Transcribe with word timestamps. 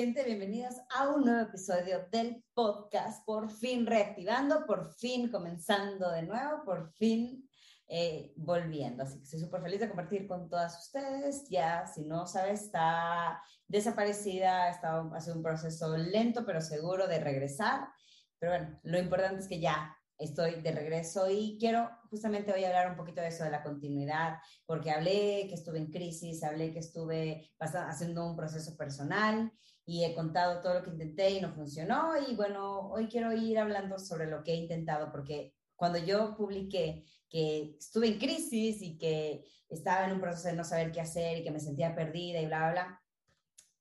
gente? 0.00 0.24
Bienvenidos 0.24 0.74
a 0.94 1.08
un 1.08 1.24
nuevo 1.24 1.48
episodio 1.48 2.06
del 2.12 2.44
podcast. 2.52 3.24
Por 3.24 3.50
fin 3.50 3.86
reactivando, 3.86 4.66
por 4.66 4.92
fin 4.96 5.30
comenzando 5.30 6.10
de 6.10 6.22
nuevo, 6.22 6.62
por 6.66 6.92
fin 6.98 7.48
eh, 7.88 8.30
volviendo. 8.36 9.04
Así 9.04 9.16
que 9.16 9.24
estoy 9.24 9.40
súper 9.40 9.62
feliz 9.62 9.80
de 9.80 9.88
compartir 9.88 10.26
con 10.26 10.50
todas 10.50 10.78
ustedes. 10.78 11.48
Ya, 11.48 11.86
si 11.86 12.02
no 12.02 12.26
sabes, 12.26 12.64
está 12.64 13.40
desaparecida, 13.66 14.68
está 14.68 15.00
haciendo 15.14 15.38
un 15.38 15.42
proceso 15.42 15.96
lento 15.96 16.44
pero 16.44 16.60
seguro 16.60 17.08
de 17.08 17.18
regresar. 17.18 17.88
Pero 18.38 18.52
bueno, 18.52 18.78
lo 18.82 18.98
importante 18.98 19.40
es 19.40 19.48
que 19.48 19.60
ya 19.60 19.96
estoy 20.18 20.62
de 20.62 20.72
regreso 20.72 21.28
y 21.30 21.56
quiero 21.58 21.90
justamente 22.10 22.52
hoy 22.52 22.64
hablar 22.64 22.90
un 22.90 22.96
poquito 22.96 23.20
de 23.20 23.28
eso, 23.28 23.44
de 23.44 23.50
la 23.50 23.62
continuidad, 23.62 24.38
porque 24.64 24.90
hablé 24.90 25.46
que 25.48 25.54
estuve 25.54 25.78
en 25.78 25.90
crisis, 25.90 26.42
hablé 26.42 26.72
que 26.72 26.78
estuve 26.78 27.50
haciendo 27.58 28.26
un 28.26 28.36
proceso 28.36 28.76
personal 28.76 29.52
y 29.84 30.04
he 30.04 30.14
contado 30.14 30.60
todo 30.60 30.74
lo 30.74 30.82
que 30.82 30.90
intenté 30.90 31.30
y 31.30 31.40
no 31.40 31.52
funcionó 31.54 32.12
y 32.28 32.34
bueno, 32.34 32.90
hoy 32.90 33.08
quiero 33.08 33.32
ir 33.32 33.58
hablando 33.58 33.98
sobre 33.98 34.26
lo 34.26 34.42
que 34.42 34.52
he 34.52 34.56
intentado 34.56 35.12
porque 35.12 35.54
cuando 35.76 35.98
yo 35.98 36.36
publiqué 36.36 37.04
que 37.28 37.76
estuve 37.78 38.08
en 38.08 38.18
crisis 38.18 38.80
y 38.82 38.96
que 38.96 39.44
estaba 39.68 40.06
en 40.06 40.12
un 40.12 40.20
proceso 40.20 40.48
de 40.48 40.54
no 40.54 40.64
saber 40.64 40.92
qué 40.92 41.00
hacer 41.00 41.38
y 41.38 41.44
que 41.44 41.50
me 41.50 41.60
sentía 41.60 41.94
perdida 41.94 42.40
y 42.40 42.46
bla, 42.46 42.58
bla, 42.58 42.70
bla, 42.72 43.02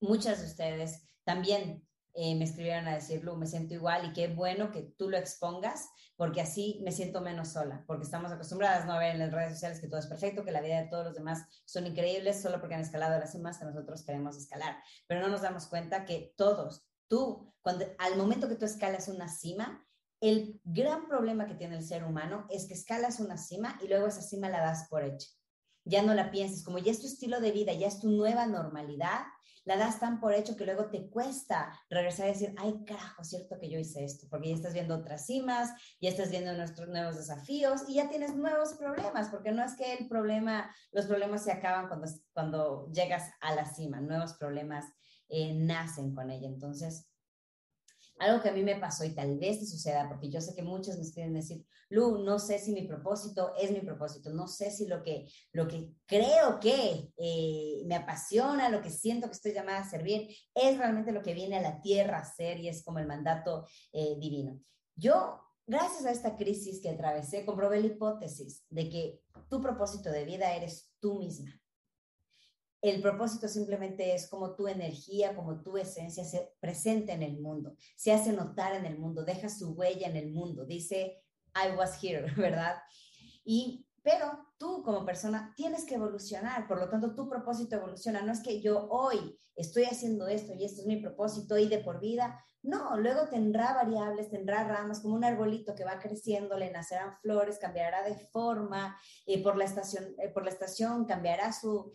muchas 0.02 0.42
de 0.42 0.48
ustedes 0.48 1.08
también 1.24 1.86
eh, 2.18 2.34
me 2.36 2.46
escribieron 2.46 2.88
a 2.88 2.96
decir, 2.96 3.24
Lu, 3.24 3.36
me 3.36 3.46
siento 3.46 3.74
igual 3.74 4.06
y 4.06 4.14
qué 4.14 4.28
bueno 4.30 4.72
que 4.72 4.84
tú 4.98 5.10
lo 5.10 5.18
expongas 5.18 5.90
porque 6.16 6.40
así 6.40 6.80
me 6.84 6.94
siento 6.94 7.20
menos 7.20 7.50
sola, 7.50 7.84
porque 7.88 8.06
estamos 8.06 8.32
acostumbradas 8.32 8.86
¿no? 8.86 8.94
a 8.94 9.00
ver 9.00 9.16
en 9.16 9.20
las 9.20 9.34
redes 9.34 9.54
sociales 9.54 9.82
que 9.82 9.90
todo 9.90 10.00
es 10.00 10.08
perfecto, 10.08 10.46
que 10.46 10.52
la 10.52 10.62
vida 10.62 10.82
de 10.82 10.88
todos 10.88 11.06
los 11.06 11.16
demás 11.16 11.46
son 11.66 11.88
increíbles 11.88 12.42
solo 12.42 12.60
porque 12.60 12.76
han 12.76 12.82
escalado 12.82 13.20
las 13.20 13.34
cimas 13.34 13.58
que 13.58 13.66
nosotros 13.66 14.04
queremos 14.06 14.38
escalar, 14.38 14.78
pero 15.08 15.20
no 15.20 15.28
nos 15.28 15.42
damos 15.42 15.68
cuenta 15.68 16.06
que 16.06 16.34
todos, 16.38 16.88
tú, 17.08 17.54
cuando 17.62 17.86
al 17.98 18.16
momento 18.16 18.48
que 18.48 18.56
tú 18.56 18.64
escalas 18.64 19.10
una 19.10 19.28
cima, 19.28 19.86
el 20.22 20.62
gran 20.64 21.08
problema 21.08 21.48
que 21.48 21.56
tiene 21.56 21.76
el 21.76 21.84
ser 21.84 22.06
humano 22.06 22.48
es 22.50 22.66
que 22.66 22.76
escalas 22.76 23.20
una 23.20 23.38
cima 23.38 23.78
y 23.84 23.90
luego 23.90 24.08
esa 24.08 24.22
cima 24.22 24.48
la 24.48 24.62
das 24.62 24.88
por 24.90 25.04
hecha. 25.04 25.28
Ya 25.84 26.02
no 26.02 26.14
la 26.14 26.32
piensas, 26.32 26.64
como 26.64 26.80
ya 26.80 26.92
es 26.92 27.02
tu 27.02 27.08
estilo 27.08 27.42
de 27.42 27.52
vida, 27.52 27.74
ya 27.74 27.88
es 27.88 28.00
tu 28.00 28.10
nueva 28.10 28.48
normalidad, 28.48 29.26
la 29.66 29.78
das 29.78 30.00
tan 30.00 30.20
por 30.20 30.34
hecho 30.34 30.56
que 30.56 30.66
luego 30.66 30.90
te 30.90 31.10
cuesta 31.10 31.78
regresar 31.90 32.28
y 32.28 32.34
decir, 32.34 32.56
ay, 32.58 32.86
carajo, 32.86 33.24
cierto 33.24 33.60
que 33.60 33.70
yo 33.70 33.80
hice 33.80 34.06
esto, 34.06 34.28
porque 34.30 34.50
ya 34.50 34.56
estás 34.56 34.74
viendo 34.74 34.96
otras 34.96 35.26
cimas, 35.26 35.72
ya 36.00 36.10
estás 36.10 36.30
viendo 36.30 36.54
nuestros 36.54 36.88
nuevos 36.88 37.18
desafíos 37.18 37.82
y 37.88 37.96
ya 37.96 38.08
tienes 38.08 38.36
nuevos 38.36 38.74
problemas, 38.74 39.30
porque 39.30 39.52
no 39.52 39.64
es 39.64 39.76
que 39.76 39.96
el 39.96 40.08
problema, 40.08 40.74
los 40.92 41.08
problemas 41.08 41.44
se 41.44 41.52
acaban 41.52 41.88
cuando, 41.88 42.08
cuando 42.34 42.92
llegas 42.92 43.32
a 43.42 43.54
la 43.56 43.66
cima, 43.66 44.00
nuevos 44.00 44.34
problemas 44.34 44.86
eh, 45.28 45.54
nacen 45.54 46.14
con 46.14 46.30
ella. 46.30 46.48
Entonces, 46.48 47.10
algo 48.18 48.42
que 48.42 48.50
a 48.50 48.54
mí 48.54 48.64
me 48.64 48.78
pasó 48.78 49.04
y 49.04 49.14
tal 49.14 49.38
vez 49.38 49.60
te 49.60 49.66
suceda, 49.66 50.08
porque 50.08 50.30
yo 50.30 50.40
sé 50.42 50.56
que 50.56 50.62
muchos 50.62 50.98
me 50.98 51.12
quieren 51.12 51.34
decir, 51.34 51.66
Lu, 51.90 52.24
no 52.24 52.40
sé 52.40 52.60
si 52.60 52.72
mi 52.72 52.84
propósito 52.88 53.54
es 53.60 53.72
mi 53.72 53.82
propósito, 53.82 54.32
no 54.32 54.48
sé 54.48 54.72
si 54.72 54.88
lo 54.88 55.04
que, 55.04 55.28
lo 55.52 55.68
que 55.68 55.92
creo 56.06 56.60
que 56.60 57.12
eh, 57.18 57.84
me 57.86 57.96
apasiona, 57.96 58.70
lo 58.70 58.82
que 58.82 58.90
siento 58.90 59.28
que 59.28 59.34
estoy 59.34 59.54
llamada 59.54 59.80
a 59.80 59.90
servir, 59.90 60.30
es 60.54 60.78
realmente 60.78 61.12
lo 61.12 61.22
que 61.22 61.34
viene 61.34 61.58
a 61.58 61.62
la 61.62 61.82
tierra 61.82 62.18
a 62.18 62.22
hacer 62.22 62.60
y 62.60 62.70
es 62.70 62.84
como 62.84 63.00
el 63.00 63.08
mandato 63.08 63.68
eh, 63.92 64.16
divino. 64.20 64.60
Yo 64.96 65.42
gracias 65.68 66.06
a 66.06 66.12
esta 66.12 66.38
crisis 66.38 66.82
que 66.82 66.90
atravesé, 66.90 67.46
comprobé 67.46 67.82
la 67.82 67.88
hipótesis 67.88 68.66
de 68.70 68.90
que 68.90 69.22
tu 69.50 69.62
propósito 69.62 70.10
de 70.10 70.26
vida 70.26 70.56
eres 70.56 70.92
tú 71.00 71.20
misma. 71.20 71.52
El 72.90 73.02
propósito 73.02 73.48
simplemente 73.48 74.14
es 74.14 74.28
como 74.30 74.56
tu 74.56 74.68
energía, 74.68 75.36
como 75.36 75.64
tu 75.64 75.76
esencia 75.76 76.24
se 76.24 76.54
presenta 76.60 77.14
en 77.14 77.24
el 77.24 77.40
mundo, 77.40 77.76
se 77.96 78.12
hace 78.12 78.32
notar 78.32 78.76
en 78.76 78.86
el 78.86 79.00
mundo, 79.00 79.24
deja 79.24 79.50
su 79.50 79.74
huella 79.74 80.08
en 80.08 80.16
el 80.16 80.32
mundo, 80.32 80.66
dice, 80.66 81.24
I 81.56 81.76
was 81.76 81.98
here, 82.04 82.32
¿verdad? 82.38 82.76
Y 83.44 83.88
pero 84.04 84.54
tú 84.60 84.84
como 84.84 85.04
persona 85.04 85.52
tienes 85.58 85.84
que 85.84 85.96
evolucionar, 85.96 86.68
por 86.68 86.80
lo 86.80 86.88
tanto 86.90 87.16
tu 87.16 87.28
propósito 87.28 87.76
evoluciona. 87.76 88.22
No 88.22 88.32
es 88.32 88.42
que 88.42 88.62
yo 88.62 88.88
hoy 88.92 89.36
estoy 89.56 89.86
haciendo 89.86 90.28
esto 90.28 90.54
y 90.54 90.64
esto 90.64 90.82
es 90.82 90.88
mi 90.88 90.98
propósito 90.98 91.58
y 91.58 91.68
de 91.68 91.80
por 91.80 92.00
vida. 92.00 92.40
No, 92.66 92.98
luego 92.98 93.28
tendrá 93.30 93.74
variables, 93.74 94.30
tendrá 94.30 94.64
ramas, 94.64 95.00
como 95.00 95.16
un 95.16 95.24
arbolito 95.24 95.76
que 95.76 95.86
va 95.86 96.00
creciendo, 96.00 96.58
le 96.58 96.72
nacerán 96.72 97.16
flores, 97.22 97.60
cambiará 97.60 98.04
de 98.04 98.16
forma, 98.16 99.00
eh, 99.26 99.42
por, 99.44 99.56
la 99.56 99.66
estación, 99.66 100.16
eh, 100.18 100.30
por 100.30 100.44
la 100.44 100.50
estación 100.50 101.06
cambiará 101.06 101.50
eh, 101.50 101.54
su, 101.54 101.94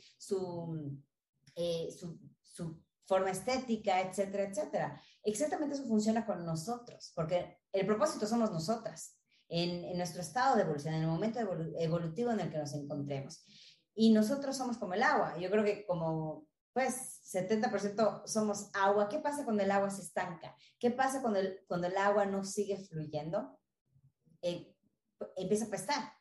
su 2.42 2.82
forma 3.04 3.30
estética, 3.30 4.00
etcétera, 4.00 4.44
etcétera. 4.44 5.02
Exactamente 5.24 5.74
eso 5.74 5.84
funciona 5.86 6.24
con 6.24 6.46
nosotros, 6.46 7.12
porque 7.16 7.58
el 7.72 7.84
propósito 7.84 8.24
somos 8.26 8.52
nosotras 8.52 9.16
en, 9.48 9.96
nuestro 9.98 10.20
estado 10.20 10.54
de 10.54 10.62
evolución, 10.62 10.94
en 10.94 11.02
el 11.02 11.08
momento 11.08 11.40
evolutivo 11.78 12.30
en 12.30 12.40
el 12.40 12.50
que 12.50 12.58
nos 12.58 12.72
encontremos. 12.74 13.44
Y 13.94 14.12
nosotros 14.12 14.56
somos 14.56 14.78
como 14.78 14.94
el 14.94 15.02
agua. 15.02 15.36
Yo 15.38 15.50
creo 15.50 15.64
que 15.64 15.84
como, 15.84 16.46
pues, 16.72 17.20
70% 17.32 18.26
somos 18.26 18.70
agua. 18.74 19.08
¿Qué 19.08 19.18
pasa 19.18 19.44
cuando 19.44 19.62
el 19.62 19.70
agua 19.70 19.90
se 19.90 20.02
estanca? 20.02 20.54
¿Qué 20.78 20.90
pasa 20.90 21.20
cuando 21.20 21.40
el, 21.40 21.60
cuando 21.66 21.86
el 21.86 21.96
agua 21.96 22.26
no 22.26 22.44
sigue 22.44 22.76
fluyendo? 22.76 23.58
Eh, 24.42 24.74
empieza 25.36 25.64
a 25.64 25.68
apestar. 25.68 26.12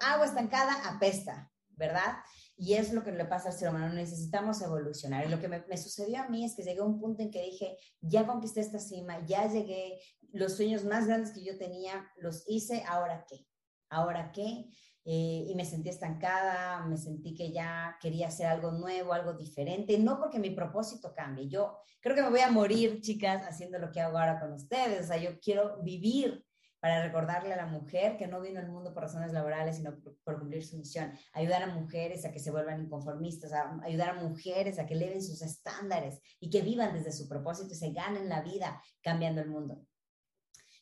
Agua 0.00 0.26
estancada 0.26 0.72
apesta, 0.88 1.50
¿verdad? 1.70 2.16
Y 2.56 2.74
es 2.74 2.92
lo 2.92 3.02
que 3.02 3.12
le 3.12 3.24
pasa 3.24 3.48
al 3.48 3.54
ser 3.54 3.70
humano, 3.70 3.92
necesitamos 3.92 4.62
evolucionar. 4.62 5.26
Y 5.26 5.28
lo 5.28 5.40
que 5.40 5.48
me, 5.48 5.64
me, 5.66 5.76
sucedió 5.76 6.22
a 6.22 6.28
mí 6.28 6.44
es 6.44 6.54
que 6.54 6.62
llegué 6.62 6.80
a 6.80 6.84
un 6.84 7.00
punto 7.00 7.22
en 7.22 7.30
que 7.30 7.42
dije, 7.42 7.76
ya 8.00 8.26
conquisté 8.26 8.60
esta 8.60 8.78
cima, 8.78 9.24
ya 9.26 9.48
llegué, 9.48 10.00
los 10.32 10.56
sueños 10.56 10.84
más 10.84 11.06
grandes 11.06 11.32
que 11.32 11.44
yo 11.44 11.56
tenía 11.58 12.10
los 12.16 12.44
hice, 12.48 12.84
¿ahora 12.86 13.24
qué? 13.28 13.46
¿Ahora 13.88 14.32
qué? 14.32 14.66
Eh, 15.06 15.44
y 15.48 15.54
me 15.54 15.66
sentí 15.66 15.90
estancada, 15.90 16.84
me 16.86 16.96
sentí 16.96 17.34
que 17.34 17.52
ya 17.52 17.98
quería 18.00 18.28
hacer 18.28 18.46
algo 18.46 18.72
nuevo, 18.72 19.12
algo 19.12 19.34
diferente, 19.34 19.98
no 19.98 20.18
porque 20.18 20.38
mi 20.38 20.50
propósito 20.50 21.12
cambie. 21.14 21.48
Yo 21.48 21.78
creo 22.00 22.16
que 22.16 22.22
me 22.22 22.30
voy 22.30 22.40
a 22.40 22.50
morir, 22.50 23.00
chicas, 23.02 23.46
haciendo 23.46 23.78
lo 23.78 23.90
que 23.90 24.00
hago 24.00 24.18
ahora 24.18 24.40
con 24.40 24.52
ustedes. 24.52 25.04
O 25.04 25.06
sea, 25.08 25.18
yo 25.18 25.38
quiero 25.40 25.82
vivir 25.82 26.44
para 26.84 27.02
recordarle 27.02 27.50
a 27.50 27.56
la 27.56 27.64
mujer 27.64 28.18
que 28.18 28.26
no 28.26 28.42
vino 28.42 28.60
al 28.60 28.68
mundo 28.68 28.92
por 28.92 29.04
razones 29.04 29.32
laborales, 29.32 29.76
sino 29.76 29.98
por, 30.22 30.38
cumplir 30.38 30.62
su 30.66 30.76
misión. 30.76 31.12
Ayudar 31.32 31.62
a 31.62 31.66
mujeres 31.66 32.26
a 32.26 32.30
que 32.30 32.38
se 32.38 32.50
vuelvan 32.50 32.82
inconformistas, 32.82 33.52
ayudar 33.82 34.10
a 34.10 34.22
mujeres 34.22 34.78
a 34.78 34.84
que 34.84 34.92
eleven 34.92 35.22
sus 35.22 35.40
estándares 35.40 36.20
y 36.40 36.50
que 36.50 36.60
vivan 36.60 36.92
desde 36.92 37.12
su 37.12 37.26
propósito 37.26 37.72
y 37.72 37.76
se 37.76 37.90
ganen 37.92 38.28
la 38.28 38.42
vida 38.42 38.82
cambiando 39.02 39.40
el 39.40 39.48
mundo. 39.48 39.86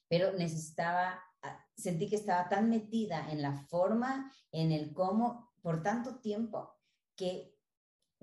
Pero 0.09 0.33
necesitaba, 0.33 1.22
sentí 1.76 2.08
que 2.08 2.16
estaba 2.16 2.48
tan 2.48 2.70
metida 2.70 3.30
en 3.30 3.42
la 3.42 3.53
forma, 3.53 4.32
en 4.50 4.72
el 4.72 4.92
cómo, 4.92 5.53
por 5.62 5.82
tanto 5.82 6.20
tiempo, 6.20 6.76
que 7.16 7.53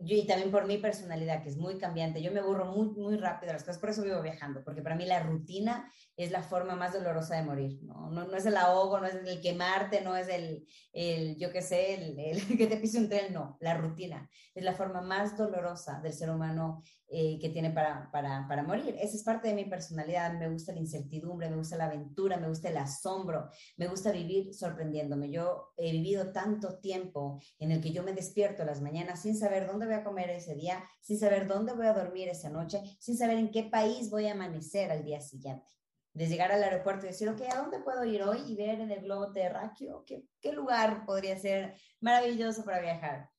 yo, 0.02 0.16
y 0.16 0.26
también 0.26 0.52
por 0.52 0.66
mi 0.66 0.78
personalidad, 0.78 1.44
que 1.44 1.50
es 1.50 1.58
muy 1.58 1.78
cambiante, 1.78 2.22
yo 2.22 2.32
me 2.32 2.40
aburro 2.40 2.66
muy, 2.66 2.88
muy 2.90 3.18
rápido 3.18 3.48
de 3.48 3.54
las 3.54 3.64
cosas, 3.64 3.80
por 3.80 3.90
eso 3.90 4.02
vivo 4.02 4.22
viajando, 4.22 4.64
porque 4.64 4.82
para 4.82 4.96
mí 4.96 5.06
la 5.06 5.22
rutina 5.22 5.92
es 6.16 6.32
la 6.32 6.42
forma 6.42 6.76
más 6.76 6.94
dolorosa 6.94 7.36
de 7.36 7.44
morir, 7.44 7.80
¿no? 7.84 8.10
No, 8.10 8.26
no 8.26 8.38
es 8.38 8.46
el 8.46 8.56
ahogo, 8.56 9.00
no 9.00 9.08
es 9.08 9.16
el 9.16 9.42
quemarte, 9.42 10.02
no 10.02 10.16
es 10.16 10.30
el, 10.30 10.66
el 10.94 11.38
yo 11.38 11.52
qué 11.52 11.62
sé, 11.62 11.96
el, 11.96 12.20
el, 12.20 12.48
que 12.58 12.68
te 12.68 12.78
pise 12.78 13.00
un 13.00 13.10
tren, 13.10 13.34
no, 13.34 13.58
la 13.60 13.76
rutina 13.76 14.30
es 14.56 14.64
la 14.64 14.74
forma 14.74 15.02
más 15.02 15.38
dolorosa 15.38 16.00
del 16.02 16.14
ser 16.14 16.30
humano 16.30 16.82
eh, 17.12 17.40
que 17.40 17.50
tiene 17.50 17.72
para, 17.72 18.12
para, 18.12 18.48
para 18.48 18.62
morir. 18.62 18.96
Esa 19.00 19.16
es 19.16 19.24
parte 19.24 19.48
de 19.48 19.56
mi 19.56 19.66
personalidad, 19.66 20.38
me 20.38 20.48
gusta 20.48 20.74
la 20.74 20.80
incertidumbre, 20.80 21.50
me 21.50 21.56
gusta 21.56 21.76
la 21.76 21.86
aventura, 21.86 22.38
me 22.38 22.48
gusta 22.48 22.70
el 22.70 22.78
asombro, 22.78 23.50
me 23.78 23.88
gusta 23.88 24.12
vivir 24.12 24.54
sorprendiéndome. 24.54 25.32
Yo 25.32 25.74
he 25.76 25.92
vivido 25.92 26.32
tanto 26.32 26.78
tiempo 26.80 27.42
en 27.58 27.72
el 27.72 27.82
que 27.82 27.92
yo 27.92 28.04
me 28.04 28.14
despierto 28.14 28.64
las 28.64 28.82
mañanas 28.82 29.24
sin 29.24 29.36
saber 29.36 29.66
dónde 29.66 29.88
voy 29.88 29.96
a 29.96 30.04
comer 30.04 30.30
ese 30.30 30.54
día, 30.54 30.84
sin 31.02 31.18
saber 31.18 31.48
dónde 31.48 31.74
voy 31.74 31.88
a 31.88 31.94
dormir 31.94 32.30
esa 32.30 32.50
noche, 32.50 32.82
sin 33.00 33.18
saber 33.18 33.38
en 33.38 33.50
qué 33.50 33.64
país 33.64 34.12
voy 34.12 34.28
a 34.28 34.34
amanecer 34.34 34.92
al 34.92 35.04
día 35.04 35.20
siguiente. 35.20 35.66
De 36.14 36.28
llegar 36.28 36.52
al 36.52 36.64
aeropuerto 36.64 37.06
y 37.06 37.10
decir, 37.10 37.30
ok, 37.30 37.42
¿a 37.52 37.62
dónde 37.62 37.80
puedo 37.80 38.04
ir 38.06 38.24
hoy 38.24 38.40
y 38.48 38.56
ver 38.56 38.82
en 38.82 38.92
el 38.92 39.02
globo 39.02 39.32
terráqueo 39.32 40.04
qué, 40.06 40.26
qué 40.42 40.52
lugar 40.52 41.06
podría 41.06 41.38
ser 41.38 41.76
maravilloso 42.02 42.64
para 42.66 42.82
viajar? 42.82 43.30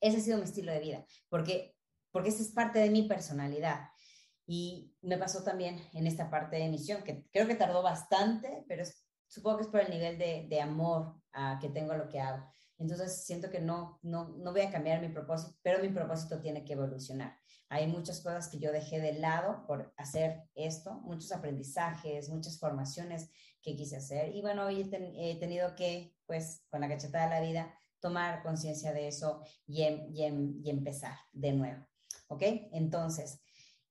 Ese 0.00 0.18
ha 0.18 0.20
sido 0.20 0.38
mi 0.38 0.44
estilo 0.44 0.72
de 0.72 0.80
vida, 0.80 1.04
porque, 1.28 1.74
porque 2.10 2.30
esa 2.30 2.42
es 2.42 2.50
parte 2.50 2.78
de 2.78 2.90
mi 2.90 3.02
personalidad. 3.08 3.88
Y 4.46 4.94
me 5.02 5.18
pasó 5.18 5.42
también 5.42 5.80
en 5.92 6.06
esta 6.06 6.30
parte 6.30 6.56
de 6.56 6.68
misión, 6.68 7.02
que 7.02 7.26
creo 7.30 7.46
que 7.46 7.54
tardó 7.54 7.82
bastante, 7.82 8.64
pero 8.66 8.84
supongo 9.26 9.58
que 9.58 9.64
es 9.64 9.68
por 9.68 9.80
el 9.80 9.90
nivel 9.90 10.18
de, 10.18 10.46
de 10.48 10.60
amor 10.60 11.20
que 11.60 11.68
tengo 11.68 11.92
a 11.92 11.98
lo 11.98 12.08
que 12.08 12.20
hago. 12.20 12.50
Entonces 12.78 13.24
siento 13.24 13.50
que 13.50 13.60
no, 13.60 13.98
no, 14.02 14.28
no 14.38 14.52
voy 14.52 14.62
a 14.62 14.70
cambiar 14.70 15.00
mi 15.00 15.08
propósito, 15.08 15.56
pero 15.62 15.82
mi 15.82 15.88
propósito 15.88 16.40
tiene 16.40 16.64
que 16.64 16.74
evolucionar. 16.74 17.36
Hay 17.70 17.86
muchas 17.86 18.20
cosas 18.20 18.48
que 18.48 18.58
yo 18.58 18.72
dejé 18.72 19.00
de 19.00 19.14
lado 19.14 19.66
por 19.66 19.92
hacer 19.96 20.44
esto, 20.54 20.94
muchos 21.02 21.32
aprendizajes, 21.32 22.30
muchas 22.30 22.58
formaciones 22.58 23.30
que 23.60 23.76
quise 23.76 23.96
hacer. 23.96 24.34
Y 24.34 24.40
bueno, 24.40 24.64
hoy 24.64 24.88
he, 24.90 25.38
tenido 25.38 25.74
que, 25.74 26.14
pues, 26.26 26.64
con 26.70 26.80
la 26.80 26.88
cachetada 26.88 27.24
de 27.24 27.34
la 27.34 27.46
vida, 27.46 27.74
tomar 28.00 28.42
conciencia 28.42 28.92
de 28.92 29.08
eso 29.08 29.42
y, 29.66 29.82
em, 29.82 30.08
y, 30.14 30.22
em, 30.24 30.60
y, 30.64 30.70
empezar 30.70 31.16
de 31.32 31.52
nuevo. 31.52 31.87
¿Ok? 32.28 32.42
Entonces, 32.72 33.40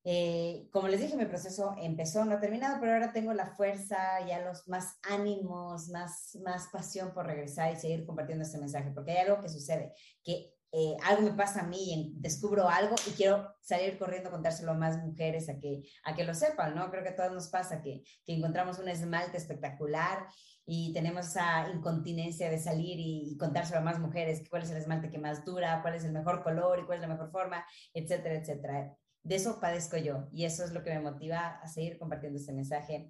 Eh, 0.09 0.69
como 0.71 0.87
les 0.87 1.01
dije, 1.01 1.17
mi 1.17 1.25
proceso 1.25 1.75
empezó, 1.81 2.23
no 2.23 2.35
ha 2.35 2.39
terminado, 2.39 2.79
pero 2.79 2.93
ahora 2.93 3.11
tengo 3.11 3.33
la 3.33 3.47
fuerza, 3.57 4.25
ya 4.25 4.39
los 4.39 4.65
más 4.69 4.99
ánimos, 5.03 5.89
más, 5.89 6.37
más 6.45 6.69
pasión 6.71 7.13
por 7.13 7.25
regresar 7.25 7.73
y 7.73 7.75
seguir 7.75 8.05
compartiendo 8.05 8.45
este 8.45 8.57
mensaje, 8.57 8.91
porque 8.95 9.11
hay 9.11 9.27
algo 9.27 9.41
que 9.41 9.49
sucede, 9.49 9.93
que 10.23 10.56
eh, 10.71 10.95
algo 11.03 11.23
me 11.23 11.33
pasa 11.33 11.61
a 11.61 11.67
mí 11.67 12.13
descubro 12.15 12.69
algo 12.69 12.95
y 13.07 13.11
quiero 13.11 13.47
salir 13.61 13.97
corriendo 13.97 14.29
a 14.29 14.31
contárselo 14.31 14.71
a 14.71 14.75
más 14.75 14.97
mujeres 15.03 15.49
a 15.49 15.57
que, 15.59 15.83
a 16.03 16.15
que 16.15 16.23
lo 16.23 16.33
sepan, 16.33 16.75
¿no? 16.75 16.89
Creo 16.91 17.03
que 17.03 17.09
a 17.09 17.15
todos 17.15 17.31
nos 17.31 17.47
pasa 17.49 17.81
que, 17.81 18.03
que 18.25 18.33
encontramos 18.33 18.79
un 18.79 18.89
esmalte 18.89 19.37
espectacular 19.37 20.27
y 20.65 20.91
tenemos 20.93 21.27
esa 21.27 21.69
incontinencia 21.69 22.49
de 22.49 22.59
salir 22.59 22.99
y, 22.99 23.31
y, 23.31 23.37
contárselo 23.37 23.79
a 23.79 23.83
más 23.83 23.99
mujeres, 23.99 24.43
cuál 24.49 24.63
es 24.63 24.71
el 24.71 24.77
esmalte 24.77 25.09
que 25.09 25.17
más 25.17 25.45
dura, 25.45 25.81
cuál 25.81 25.95
es 25.95 26.03
el 26.03 26.11
mejor 26.11 26.43
color 26.43 26.79
y 26.79 26.85
cuál 26.85 26.97
es 26.97 27.01
la 27.01 27.13
mejor 27.13 27.31
forma, 27.31 27.65
etcétera, 27.93 28.35
etcétera 28.35 28.97
de 29.27 29.35
eso 29.35 29.59
padezco 29.59 29.97
yo 29.97 30.27
y 30.31 30.45
eso 30.45 30.63
es 30.63 30.71
lo 30.71 30.83
que 30.83 30.91
me 30.91 31.01
motiva 31.01 31.59
a 31.61 31.67
seguir 31.67 31.97
compartiendo 31.97 32.39
este 32.39 32.53
mensaje 32.53 33.09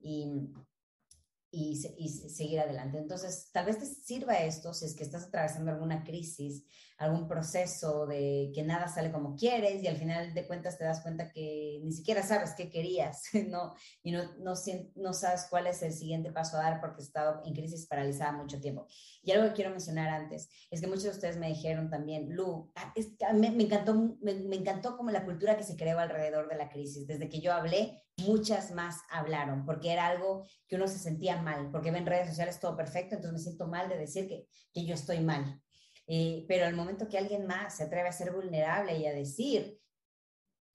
y, 0.00 0.50
y, 1.50 1.76
seguir 2.28 2.60
adelante. 2.60 2.98
Entonces, 2.98 3.50
tal 3.52 3.66
vez 3.66 3.78
te 3.78 3.86
sirva 3.86 4.38
esto 4.38 4.74
si 4.74 4.84
es 4.84 4.94
que 4.94 5.02
estás 5.02 5.24
atravesando 5.24 5.70
alguna 5.70 6.04
crisis, 6.04 6.64
algún 6.98 7.26
proceso 7.28 8.06
de 8.06 8.50
que 8.54 8.62
nada 8.62 8.88
sale 8.88 9.12
como 9.12 9.36
quieres 9.36 9.82
y 9.82 9.86
al 9.86 9.96
final 9.96 10.34
de 10.34 10.46
cuentas 10.46 10.76
te 10.76 10.84
das 10.84 11.00
cuenta 11.00 11.30
que 11.30 11.80
ni 11.82 11.92
siquiera 11.92 12.22
sabes 12.22 12.54
qué 12.56 12.68
querías, 12.70 13.22
¿no? 13.48 13.74
Y 14.02 14.10
no, 14.10 14.34
no, 14.38 14.54
no 14.96 15.12
sabes 15.14 15.46
cuál 15.48 15.68
es 15.68 15.82
el 15.82 15.92
siguiente 15.92 16.32
paso 16.32 16.56
a 16.56 16.62
dar 16.62 16.80
porque 16.80 17.02
has 17.02 17.06
estado 17.06 17.40
en 17.44 17.54
crisis 17.54 17.86
paralizada 17.86 18.32
mucho 18.32 18.60
tiempo. 18.60 18.86
Y 19.22 19.30
algo 19.30 19.48
que 19.48 19.54
quiero 19.54 19.70
mencionar 19.70 20.08
antes 20.08 20.50
es 20.70 20.80
que 20.80 20.86
muchos 20.86 21.04
de 21.04 21.10
ustedes 21.10 21.38
me 21.38 21.48
dijeron 21.48 21.88
también, 21.88 22.34
Lu, 22.34 22.70
ah, 22.74 22.92
me, 23.32 23.48
encantó, 23.48 23.94
me 24.20 24.56
encantó 24.56 24.96
como 24.96 25.10
la 25.10 25.24
cultura 25.24 25.56
que 25.56 25.64
se 25.64 25.76
creó 25.76 25.98
alrededor 25.98 26.48
de 26.48 26.56
la 26.56 26.68
crisis. 26.68 27.06
Desde 27.06 27.28
que 27.28 27.40
yo 27.40 27.52
hablé, 27.52 28.02
muchas 28.28 28.72
más 28.72 29.00
hablaron, 29.10 29.64
porque 29.64 29.90
era 29.90 30.06
algo 30.06 30.46
que 30.66 30.76
uno 30.76 30.86
se 30.86 30.98
sentía 30.98 31.40
mal, 31.40 31.70
porque 31.70 31.90
ven 31.90 32.06
redes 32.06 32.28
sociales 32.28 32.60
todo 32.60 32.76
perfecto, 32.76 33.14
entonces 33.14 33.32
me 33.32 33.42
siento 33.42 33.66
mal 33.66 33.88
de 33.88 33.96
decir 33.96 34.28
que, 34.28 34.46
que 34.72 34.84
yo 34.84 34.94
estoy 34.94 35.20
mal. 35.20 35.60
Eh, 36.06 36.44
pero 36.46 36.66
al 36.66 36.74
momento 36.74 37.08
que 37.08 37.18
alguien 37.18 37.46
más 37.46 37.76
se 37.76 37.84
atreve 37.84 38.08
a 38.08 38.12
ser 38.12 38.32
vulnerable 38.32 38.96
y 38.98 39.06
a 39.06 39.12
decir, 39.12 39.80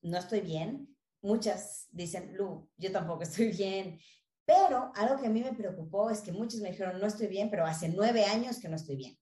no 0.02 0.18
estoy 0.18 0.42
bien, 0.42 0.96
muchas 1.22 1.88
dicen, 1.92 2.36
Lu, 2.36 2.70
yo 2.78 2.92
tampoco 2.92 3.24
estoy 3.24 3.50
bien. 3.52 4.00
Pero 4.46 4.92
algo 4.96 5.20
que 5.20 5.28
a 5.28 5.30
mí 5.30 5.42
me 5.42 5.54
preocupó 5.54 6.10
es 6.10 6.22
que 6.22 6.32
muchos 6.32 6.60
me 6.60 6.72
dijeron, 6.72 7.00
no 7.00 7.08
estoy 7.08 7.28
bien, 7.28 7.50
pero 7.50 7.66
hace 7.66 7.88
nueve 7.88 8.26
años 8.26 8.60
que 8.60 8.68
no 8.68 8.76
estoy 8.76 8.98
bien. 8.98 9.18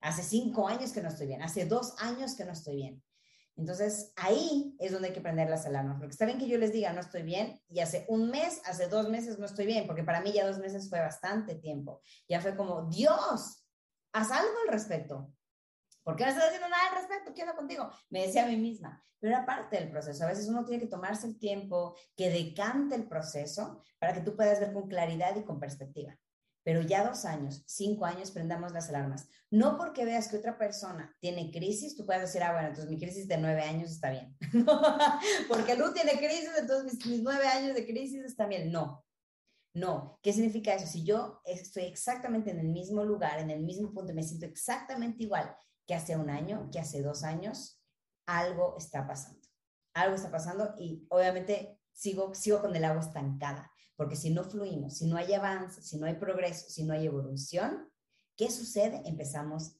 Hace 0.00 0.22
cinco 0.22 0.66
años 0.66 0.92
que 0.92 1.00
no 1.00 1.08
estoy 1.08 1.28
bien. 1.28 1.42
Hace 1.42 1.66
dos 1.66 1.94
años 1.98 2.34
que 2.34 2.44
no 2.44 2.52
estoy 2.52 2.76
bien. 2.76 3.02
Entonces, 3.56 4.12
ahí 4.16 4.74
es 4.80 4.90
donde 4.90 5.08
hay 5.08 5.14
que 5.14 5.20
prender 5.20 5.48
las 5.48 5.64
alarmas, 5.66 5.98
porque 5.98 6.12
está 6.12 6.26
bien 6.26 6.38
que 6.38 6.48
yo 6.48 6.58
les 6.58 6.72
diga, 6.72 6.92
no 6.92 7.00
estoy 7.00 7.22
bien, 7.22 7.60
y 7.68 7.80
hace 7.80 8.04
un 8.08 8.30
mes, 8.30 8.60
hace 8.64 8.88
dos 8.88 9.08
meses 9.08 9.38
no 9.38 9.46
estoy 9.46 9.66
bien, 9.66 9.86
porque 9.86 10.02
para 10.02 10.20
mí 10.20 10.32
ya 10.32 10.46
dos 10.46 10.58
meses 10.58 10.88
fue 10.90 11.00
bastante 11.00 11.54
tiempo. 11.54 12.02
Ya 12.28 12.40
fue 12.40 12.56
como, 12.56 12.88
Dios, 12.88 13.64
haz 14.12 14.30
algo 14.32 14.54
al 14.66 14.72
respecto. 14.72 15.32
¿Por 16.02 16.16
qué 16.16 16.24
no 16.24 16.30
estás 16.30 16.46
haciendo 16.46 16.68
nada 16.68 16.82
al 16.90 16.96
respecto? 16.96 17.32
¿Qué 17.32 17.42
onda 17.42 17.56
contigo? 17.56 17.90
Me 18.10 18.26
decía 18.26 18.44
a 18.44 18.48
mí 18.48 18.56
misma, 18.56 19.02
pero 19.20 19.34
era 19.34 19.46
parte 19.46 19.76
del 19.76 19.90
proceso. 19.90 20.24
A 20.24 20.28
veces 20.28 20.48
uno 20.48 20.64
tiene 20.64 20.82
que 20.82 20.88
tomarse 20.88 21.26
el 21.26 21.38
tiempo, 21.38 21.96
que 22.16 22.30
decante 22.30 22.96
el 22.96 23.08
proceso, 23.08 23.82
para 23.98 24.12
que 24.12 24.20
tú 24.20 24.36
puedas 24.36 24.60
ver 24.60 24.72
con 24.72 24.88
claridad 24.88 25.34
y 25.36 25.44
con 25.44 25.60
perspectiva 25.60 26.18
pero 26.64 26.80
ya 26.80 27.06
dos 27.06 27.26
años, 27.26 27.62
cinco 27.66 28.06
años, 28.06 28.30
prendamos 28.30 28.72
las 28.72 28.88
alarmas. 28.88 29.28
No 29.50 29.76
porque 29.76 30.06
veas 30.06 30.28
que 30.28 30.38
otra 30.38 30.56
persona 30.56 31.14
tiene 31.20 31.50
crisis, 31.52 31.94
tú 31.94 32.06
puedes 32.06 32.22
decir, 32.22 32.42
ah, 32.42 32.52
bueno, 32.52 32.68
entonces 32.68 32.90
mi 32.90 32.98
crisis 32.98 33.28
de 33.28 33.36
nueve 33.36 33.62
años 33.62 33.90
está 33.90 34.10
bien. 34.10 34.34
porque 35.48 35.76
Lu 35.76 35.92
tiene 35.92 36.12
crisis, 36.12 36.50
entonces 36.58 37.04
mis, 37.06 37.22
nueve 37.22 37.46
años 37.46 37.74
de 37.74 37.86
crisis 37.86 38.24
está 38.24 38.46
bien. 38.46 38.72
No, 38.72 39.04
no. 39.74 40.18
¿Qué 40.22 40.32
significa 40.32 40.74
eso? 40.74 40.86
Si 40.86 41.04
yo 41.04 41.42
estoy 41.44 41.84
exactamente 41.84 42.50
en 42.50 42.58
el 42.58 42.68
mismo 42.68 43.04
lugar, 43.04 43.38
en 43.38 43.50
el 43.50 43.62
mismo 43.62 43.92
punto, 43.92 44.14
me 44.14 44.22
siento 44.22 44.46
exactamente 44.46 45.22
igual 45.22 45.54
que 45.86 45.94
hace 45.94 46.16
un 46.16 46.30
año, 46.30 46.70
que 46.72 46.80
hace 46.80 47.02
dos 47.02 47.24
años, 47.24 47.78
algo 48.26 48.74
está 48.78 49.06
pasando. 49.06 49.46
Algo 49.92 50.16
está 50.16 50.30
pasando 50.30 50.74
y 50.78 51.06
obviamente 51.10 51.78
sigo, 51.92 52.34
sigo 52.34 52.62
con 52.62 52.74
el 52.74 52.84
agua 52.84 53.02
estancada 53.02 53.70
porque 53.96 54.16
si 54.16 54.30
no 54.30 54.44
fluimos, 54.44 54.98
si 54.98 55.06
no 55.06 55.16
hay 55.16 55.32
avance, 55.34 55.82
si 55.82 55.98
no 55.98 56.06
hay 56.06 56.14
progreso, 56.14 56.68
si 56.68 56.84
no 56.84 56.94
hay 56.94 57.06
evolución, 57.06 57.90
¿qué 58.36 58.50
sucede? 58.50 59.02
Empezamos, 59.04 59.76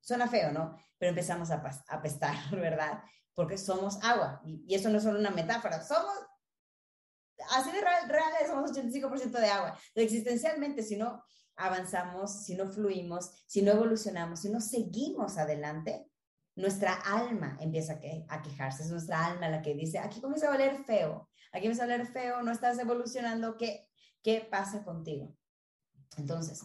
suena 0.00 0.28
feo, 0.28 0.52
¿no? 0.52 0.76
Pero 0.98 1.10
empezamos 1.10 1.50
a 1.50 1.62
apestar, 1.88 2.36
¿verdad? 2.50 3.02
Porque 3.34 3.56
somos 3.56 4.02
agua. 4.02 4.40
Y, 4.44 4.74
eso 4.74 4.90
no 4.90 4.98
es 4.98 5.04
solo 5.04 5.18
una 5.18 5.30
metáfora, 5.30 5.82
somos, 5.82 6.14
así 7.52 7.70
de 7.72 7.80
real, 7.80 8.08
reales, 8.08 8.48
somos 8.48 8.72
85% 8.72 9.30
de 9.30 9.48
agua. 9.48 9.78
existencialmente, 9.94 10.82
si 10.82 10.96
no 10.96 11.22
avanzamos, 11.56 12.44
si 12.44 12.54
no 12.54 12.70
fluimos, 12.70 13.30
si 13.46 13.62
no 13.62 13.72
evolucionamos, 13.72 14.40
si 14.40 14.50
no 14.50 14.60
seguimos 14.60 15.38
adelante, 15.38 16.08
nuestra 16.54 16.94
alma 16.94 17.56
empieza 17.60 18.00
a 18.28 18.42
quejarse, 18.42 18.82
es 18.82 18.90
nuestra 18.90 19.24
alma 19.24 19.48
la 19.48 19.62
que 19.62 19.74
dice, 19.74 19.98
aquí 19.98 20.20
comienza 20.20 20.48
a 20.48 20.50
valer 20.50 20.84
feo, 20.84 21.28
aquí 21.52 21.68
comienza 21.68 21.84
a 21.84 22.06
feo, 22.06 22.42
no 22.42 22.52
estás 22.52 22.78
evolucionando, 22.78 23.56
¿qué, 23.56 23.88
qué 24.22 24.46
pasa 24.50 24.84
contigo? 24.84 25.36
Entonces, 26.16 26.62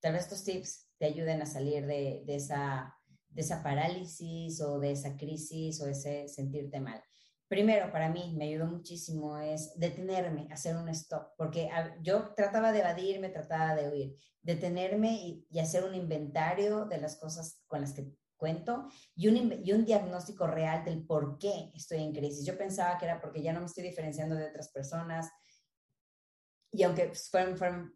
tal 0.00 0.12
vez 0.12 0.22
estos 0.22 0.44
tips 0.44 0.88
te 0.98 1.06
ayuden 1.06 1.42
a 1.42 1.46
salir 1.46 1.86
de, 1.86 2.22
de, 2.26 2.36
esa, 2.36 2.94
de 3.28 3.40
esa 3.42 3.62
parálisis 3.62 4.60
o 4.60 4.78
de 4.78 4.92
esa 4.92 5.16
crisis 5.16 5.80
o 5.80 5.88
ese 5.88 6.28
sentirte 6.28 6.80
mal. 6.80 7.02
Primero, 7.48 7.90
para 7.90 8.10
mí 8.10 8.34
me 8.36 8.44
ayudó 8.44 8.66
muchísimo 8.66 9.38
es 9.38 9.72
detenerme, 9.78 10.48
hacer 10.50 10.76
un 10.76 10.88
stop, 10.90 11.28
porque 11.38 11.70
yo 12.02 12.34
trataba 12.34 12.72
de 12.72 12.80
evadirme, 12.80 13.30
trataba 13.30 13.74
de 13.74 13.88
huir, 13.88 14.16
detenerme 14.42 15.44
y 15.48 15.58
hacer 15.58 15.84
un 15.84 15.94
inventario 15.94 16.84
de 16.84 17.00
las 17.00 17.16
cosas 17.16 17.62
con 17.66 17.80
las 17.80 17.94
que 17.94 18.12
cuento 18.38 18.88
y 19.14 19.28
un, 19.28 19.60
y 19.62 19.72
un 19.72 19.84
diagnóstico 19.84 20.46
real 20.46 20.84
del 20.84 21.04
por 21.04 21.38
qué 21.38 21.70
estoy 21.74 22.02
en 22.02 22.14
crisis. 22.14 22.46
Yo 22.46 22.56
pensaba 22.56 22.96
que 22.96 23.04
era 23.04 23.20
porque 23.20 23.42
ya 23.42 23.52
no 23.52 23.60
me 23.60 23.66
estoy 23.66 23.84
diferenciando 23.84 24.34
de 24.34 24.46
otras 24.46 24.70
personas 24.70 25.30
y 26.70 26.82
aunque 26.82 27.12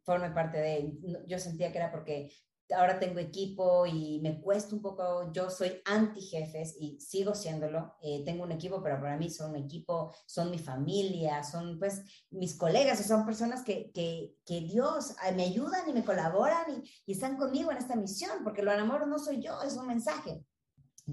forme, 0.05 0.31
parte 0.31 0.59
de, 0.59 0.93
yo 1.27 1.39
sentía 1.39 1.71
que 1.71 1.79
era 1.79 1.91
porque 1.91 2.33
ahora 2.73 2.99
tengo 2.99 3.19
equipo 3.19 3.87
y 3.87 4.21
me 4.21 4.41
cuesta 4.41 4.75
un 4.75 4.83
poco, 4.83 5.33
yo 5.33 5.51
soy 5.51 5.81
anti 5.85 6.21
jefes 6.21 6.77
y 6.79 7.01
sigo 7.01 7.35
siéndolo, 7.35 7.95
eh, 8.03 8.23
tengo 8.25 8.45
un 8.45 8.53
equipo, 8.53 8.83
pero 8.83 9.01
para 9.01 9.17
mí 9.17 9.31
son 9.31 9.51
un 9.51 9.57
equipo, 9.57 10.15
son 10.27 10.51
mi 10.51 10.59
familia, 10.59 11.43
son 11.43 11.79
pues 11.79 12.03
mis 12.31 12.57
colegas, 12.57 13.05
son 13.07 13.25
personas 13.27 13.63
que, 13.63 13.91
que, 13.93 14.35
que 14.45 14.61
Dios 14.61 15.15
me 15.35 15.45
ayudan 15.45 15.89
y 15.89 15.93
me 15.93 16.05
colaboran 16.05 16.65
y, 16.69 16.91
y, 17.07 17.13
están 17.13 17.37
conmigo 17.37 17.71
en 17.71 17.79
esta 17.79 17.97
misión, 17.97 18.45
porque 18.45 18.63
lo 18.63 18.73
enamoro 18.73 19.07
no 19.07 19.19
soy 19.19 19.43
yo, 19.43 19.63
es 19.63 19.77
un 19.77 19.87
mensaje. 19.87 20.45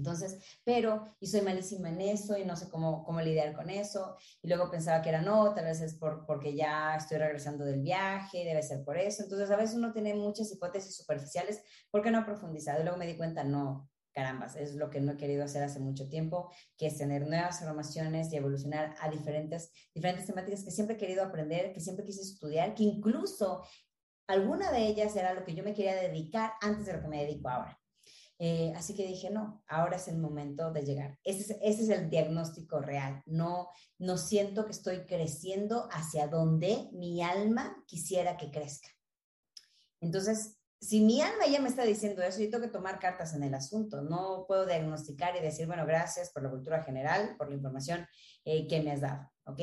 Entonces, 0.00 0.38
pero, 0.64 1.14
y 1.20 1.26
soy 1.26 1.42
malísima 1.42 1.90
en 1.90 2.00
eso 2.00 2.38
y 2.38 2.44
no 2.44 2.56
sé 2.56 2.70
cómo, 2.70 3.04
cómo 3.04 3.20
lidiar 3.20 3.54
con 3.54 3.68
eso. 3.68 4.16
Y 4.42 4.48
luego 4.48 4.70
pensaba 4.70 5.02
que 5.02 5.10
era 5.10 5.20
no, 5.20 5.52
tal 5.54 5.66
vez 5.66 5.82
es 5.82 5.94
por, 5.94 6.24
porque 6.24 6.54
ya 6.54 6.96
estoy 6.96 7.18
regresando 7.18 7.64
del 7.66 7.82
viaje, 7.82 8.44
debe 8.44 8.62
ser 8.62 8.82
por 8.82 8.96
eso. 8.96 9.22
Entonces, 9.22 9.50
a 9.50 9.56
veces 9.56 9.76
uno 9.76 9.92
tiene 9.92 10.14
muchas 10.14 10.50
hipótesis 10.50 10.96
superficiales 10.96 11.62
porque 11.90 12.10
no 12.10 12.18
ha 12.18 12.24
profundizado. 12.24 12.80
Y 12.80 12.84
luego 12.84 12.98
me 12.98 13.06
di 13.06 13.18
cuenta, 13.18 13.44
no, 13.44 13.90
carambas, 14.12 14.56
es 14.56 14.74
lo 14.74 14.90
que 14.90 15.00
no 15.00 15.12
he 15.12 15.16
querido 15.16 15.44
hacer 15.44 15.62
hace 15.62 15.80
mucho 15.80 16.08
tiempo, 16.08 16.50
que 16.76 16.86
es 16.86 16.96
tener 16.96 17.26
nuevas 17.26 17.60
formaciones 17.60 18.32
y 18.32 18.36
evolucionar 18.36 18.94
a 19.00 19.10
diferentes, 19.10 19.70
diferentes 19.94 20.26
temáticas 20.26 20.64
que 20.64 20.70
siempre 20.70 20.96
he 20.96 20.98
querido 20.98 21.22
aprender, 21.22 21.72
que 21.72 21.80
siempre 21.80 22.04
quise 22.04 22.22
estudiar, 22.22 22.74
que 22.74 22.84
incluso 22.84 23.62
alguna 24.26 24.70
de 24.70 24.86
ellas 24.86 25.14
era 25.16 25.34
lo 25.34 25.44
que 25.44 25.54
yo 25.54 25.62
me 25.62 25.74
quería 25.74 25.96
dedicar 25.96 26.52
antes 26.60 26.86
de 26.86 26.94
lo 26.94 27.02
que 27.02 27.08
me 27.08 27.24
dedico 27.24 27.48
ahora. 27.48 27.79
Eh, 28.42 28.72
así 28.74 28.94
que 28.94 29.06
dije, 29.06 29.28
no, 29.28 29.62
ahora 29.68 29.96
es 29.96 30.08
el 30.08 30.16
momento 30.16 30.72
de 30.72 30.82
llegar. 30.82 31.18
Ese 31.24 31.58
es, 31.60 31.90
el 31.90 32.08
diagnóstico 32.08 32.80
real. 32.80 33.22
No, 33.26 33.68
no 33.98 34.16
siento 34.16 34.64
que 34.64 34.72
estoy 34.72 35.04
creciendo 35.04 35.88
hacia 35.92 36.26
donde 36.26 36.88
mi 36.92 37.22
alma 37.22 37.84
quisiera 37.86 38.38
que 38.38 38.50
crezca. 38.50 38.88
Entonces, 40.00 40.58
si 40.80 41.02
mi 41.02 41.20
alma 41.20 41.46
ya 41.52 41.60
me 41.60 41.68
está 41.68 41.84
diciendo 41.84 42.22
eso, 42.22 42.40
yo 42.40 42.48
tengo 42.48 42.64
que 42.64 42.72
tomar 42.72 42.98
cartas 42.98 43.34
en 43.34 43.42
el 43.42 43.52
asunto. 43.52 44.00
No 44.00 44.46
puedo 44.48 44.64
diagnosticar 44.64 45.36
y 45.36 45.40
decir, 45.40 45.66
bueno, 45.66 45.84
gracias 45.84 46.32
por 46.32 46.42
la 46.42 46.48
cultura 46.48 46.82
general, 46.82 47.36
por 47.36 47.50
la 47.50 47.56
información 47.56 48.06
eh, 48.46 48.66
que 48.66 48.80
me 48.80 48.92
has 48.92 49.02
dado, 49.02 49.30
¿ok? 49.44 49.60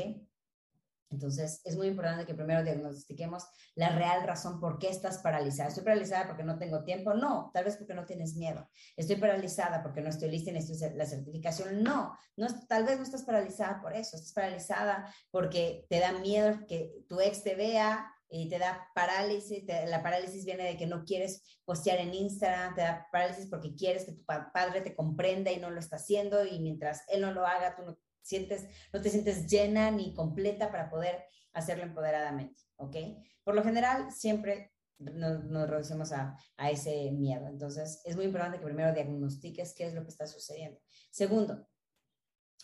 Entonces, 1.10 1.62
es 1.64 1.78
muy 1.78 1.88
importante 1.88 2.26
que 2.26 2.34
primero 2.34 2.64
diagnostiquemos 2.64 3.46
la 3.76 3.90
real 3.90 4.24
razón 4.24 4.60
por 4.60 4.78
qué 4.78 4.90
estás 4.90 5.20
paralizada. 5.20 5.70
¿Estoy 5.70 5.84
paralizada 5.84 6.28
porque 6.28 6.44
no 6.44 6.58
tengo 6.58 6.84
tiempo? 6.84 7.14
No, 7.14 7.50
tal 7.54 7.64
vez 7.64 7.78
porque 7.78 7.94
no 7.94 8.06
tienes 8.06 8.36
miedo. 8.36 8.68
¿Estoy 8.98 9.16
paralizada 9.16 9.82
porque 9.82 10.02
no 10.02 10.10
estoy 10.10 10.30
lista 10.30 10.50
y 10.50 10.54
necesito 10.54 10.94
la 10.96 11.06
certificación? 11.06 11.82
No, 11.82 12.18
no, 12.36 12.48
tal 12.68 12.86
vez 12.86 12.98
no 12.98 13.04
estás 13.04 13.24
paralizada 13.24 13.82
por 13.82 13.94
eso. 13.94 14.18
Estás 14.18 14.34
paralizada 14.34 15.14
porque 15.32 15.86
te 15.90 16.00
da 16.00 16.12
miedo 16.14 16.60
que 16.68 16.94
tu 17.08 17.22
ex 17.22 17.44
te 17.44 17.56
vea 17.56 18.12
y 18.30 18.50
te 18.50 18.60
da 18.60 18.90
parálisis. 18.94 19.64
la 19.88 20.04
parálisis 20.04 20.46
viene 20.46 20.64
de 20.64 20.78
que 20.78 20.88
no 20.88 21.06
quieres 21.06 21.60
postear 21.66 22.00
en 22.00 22.14
Instagram, 22.14 22.76
te 22.76 22.82
da 22.82 23.08
parálisis 23.12 23.48
porque 23.48 23.76
quieres 23.76 24.06
que 24.06 24.12
tu 24.12 24.26
padre 24.26 24.82
te 24.82 24.96
comprenda 24.96 25.52
y 25.52 25.60
no 25.60 25.70
lo 25.70 25.80
está 25.80 25.96
haciendo 25.96 26.46
y 26.46 26.60
mientras 26.60 27.04
él 27.08 27.22
no 27.22 27.32
lo 27.32 27.46
haga, 27.46 27.76
tú 27.76 27.84
no 27.84 27.98
sientes, 28.28 28.68
no 28.94 29.02
te 29.02 29.10
sientes 29.10 29.48
llena 29.48 29.90
ni 29.92 30.14
completa 30.14 30.72
para 30.72 30.90
poder 30.90 31.26
hacerlo 31.54 31.84
empoderadamente, 31.84 32.62
¿ok? 32.76 32.96
Por 33.44 33.56
lo 33.56 33.64
general, 33.64 34.12
siempre 34.12 34.74
nos, 35.00 35.46
nos 35.46 35.70
reducimos 35.70 36.12
a, 36.12 36.38
a, 36.58 36.70
ese 36.70 37.12
miedo. 37.12 37.48
Entonces, 37.48 38.02
es 38.04 38.16
muy 38.16 38.26
importante 38.26 38.58
que 38.58 38.66
primero 38.66 38.94
diagnostiques 38.94 39.74
qué 39.74 39.86
es 39.88 39.94
lo 39.94 40.04
que 40.04 40.10
está 40.10 40.28
sucediendo. 40.28 40.80
Segundo, 41.12 41.68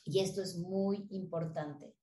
y 0.03 0.19
esto 0.19 0.41
es 0.41 0.57
muy 0.57 1.07
importante, 1.11 1.95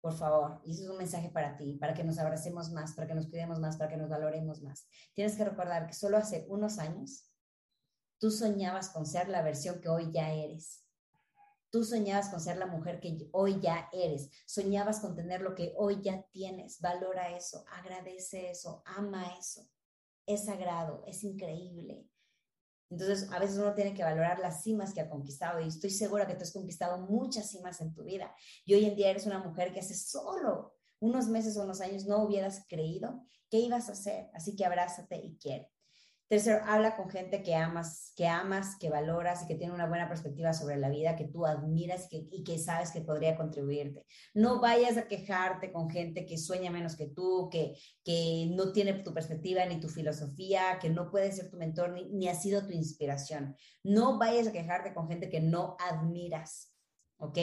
por 0.00 0.14
favor, 0.14 0.60
y 0.64 0.72
eso 0.72 0.84
es 0.84 0.88
un 0.88 0.98
mensaje 0.98 1.28
para 1.28 1.56
ti, 1.56 1.76
para 1.76 1.94
que 1.94 2.02
nos 2.02 2.18
abracemos 2.18 2.70
más, 2.72 2.94
para 2.94 3.06
que 3.06 3.14
nos 3.14 3.28
cuidemos 3.28 3.60
más, 3.60 3.76
para 3.76 3.90
que 3.90 3.96
nos 3.96 4.08
valoremos 4.08 4.62
más. 4.62 4.86
Tienes 5.14 5.36
que 5.36 5.44
recordar 5.44 5.86
que 5.86 5.94
solo 5.94 6.16
hace 6.16 6.46
unos 6.48 6.78
años 6.78 7.28
tú 8.18 8.30
soñabas 8.30 8.90
con 8.90 9.04
ser 9.04 9.28
la 9.28 9.42
versión 9.42 9.80
que 9.80 9.88
hoy 9.88 10.10
ya 10.12 10.32
eres. 10.32 10.81
Tú 11.72 11.84
soñabas 11.84 12.28
con 12.28 12.38
ser 12.38 12.58
la 12.58 12.66
mujer 12.66 13.00
que 13.00 13.30
hoy 13.32 13.58
ya 13.58 13.88
eres. 13.94 14.28
Soñabas 14.44 15.00
con 15.00 15.16
tener 15.16 15.40
lo 15.40 15.54
que 15.54 15.72
hoy 15.78 16.02
ya 16.02 16.22
tienes. 16.30 16.78
Valora 16.82 17.34
eso, 17.34 17.64
agradece 17.72 18.50
eso, 18.50 18.82
ama 18.84 19.24
eso. 19.38 19.66
Es 20.26 20.44
sagrado, 20.44 21.02
es 21.06 21.24
increíble. 21.24 22.06
Entonces, 22.90 23.32
a 23.32 23.38
veces 23.38 23.56
uno 23.56 23.72
tiene 23.72 23.94
que 23.94 24.04
valorar 24.04 24.38
las 24.38 24.62
cimas 24.62 24.92
que 24.92 25.00
ha 25.00 25.08
conquistado 25.08 25.60
y 25.60 25.68
estoy 25.68 25.88
segura 25.88 26.26
que 26.26 26.34
tú 26.34 26.42
has 26.42 26.52
conquistado 26.52 26.98
muchas 27.06 27.48
cimas 27.48 27.80
en 27.80 27.94
tu 27.94 28.04
vida. 28.04 28.36
Y 28.66 28.74
hoy 28.74 28.84
en 28.84 28.94
día 28.94 29.08
eres 29.08 29.24
una 29.24 29.38
mujer 29.38 29.72
que 29.72 29.80
hace 29.80 29.94
solo 29.94 30.76
unos 31.00 31.28
meses 31.28 31.56
o 31.56 31.62
unos 31.62 31.80
años 31.80 32.04
no 32.04 32.22
hubieras 32.22 32.66
creído 32.68 33.24
que 33.48 33.60
ibas 33.60 33.88
a 33.88 33.92
hacer. 33.92 34.28
Así 34.34 34.54
que 34.54 34.66
abrázate 34.66 35.16
y 35.16 35.38
quiere. 35.38 35.72
Tercero, 36.32 36.64
habla 36.64 36.96
con 36.96 37.10
gente 37.10 37.42
que 37.42 37.54
amas, 37.54 38.14
que 38.16 38.26
amas, 38.26 38.76
que 38.80 38.88
valoras 38.88 39.42
y 39.42 39.46
que 39.46 39.54
tiene 39.54 39.74
una 39.74 39.86
buena 39.86 40.08
perspectiva 40.08 40.54
sobre 40.54 40.78
la 40.78 40.88
vida, 40.88 41.14
que 41.14 41.26
tú 41.26 41.44
admiras 41.44 42.08
y 42.10 42.42
que, 42.42 42.58
sabes 42.58 42.90
que 42.90 43.02
podría 43.02 43.36
contribuirte. 43.36 44.06
No 44.32 44.58
vayas 44.58 44.96
a 44.96 45.06
quejarte 45.06 45.70
con 45.70 45.90
gente 45.90 46.24
que 46.24 46.38
sueña 46.38 46.70
menos 46.70 46.96
que 46.96 47.06
tú, 47.06 47.50
que, 47.52 47.74
que 48.02 48.48
no 48.50 48.72
tiene 48.72 48.94
tu 48.94 49.12
perspectiva 49.12 49.66
ni 49.66 49.78
tu 49.78 49.90
filosofía, 49.90 50.78
que 50.80 50.88
no 50.88 51.10
puede 51.10 51.30
ser 51.32 51.50
tu 51.50 51.58
mentor 51.58 51.90
ni, 51.90 52.08
ni 52.08 52.28
ha 52.28 52.34
sido 52.34 52.66
tu 52.66 52.72
inspiración. 52.72 53.54
No 53.82 54.18
vayas 54.18 54.46
a 54.46 54.52
quejarte 54.52 54.94
con 54.94 55.08
gente 55.08 55.28
que 55.28 55.42
no 55.42 55.76
admiras, 55.86 56.74
¿ok? 57.18 57.38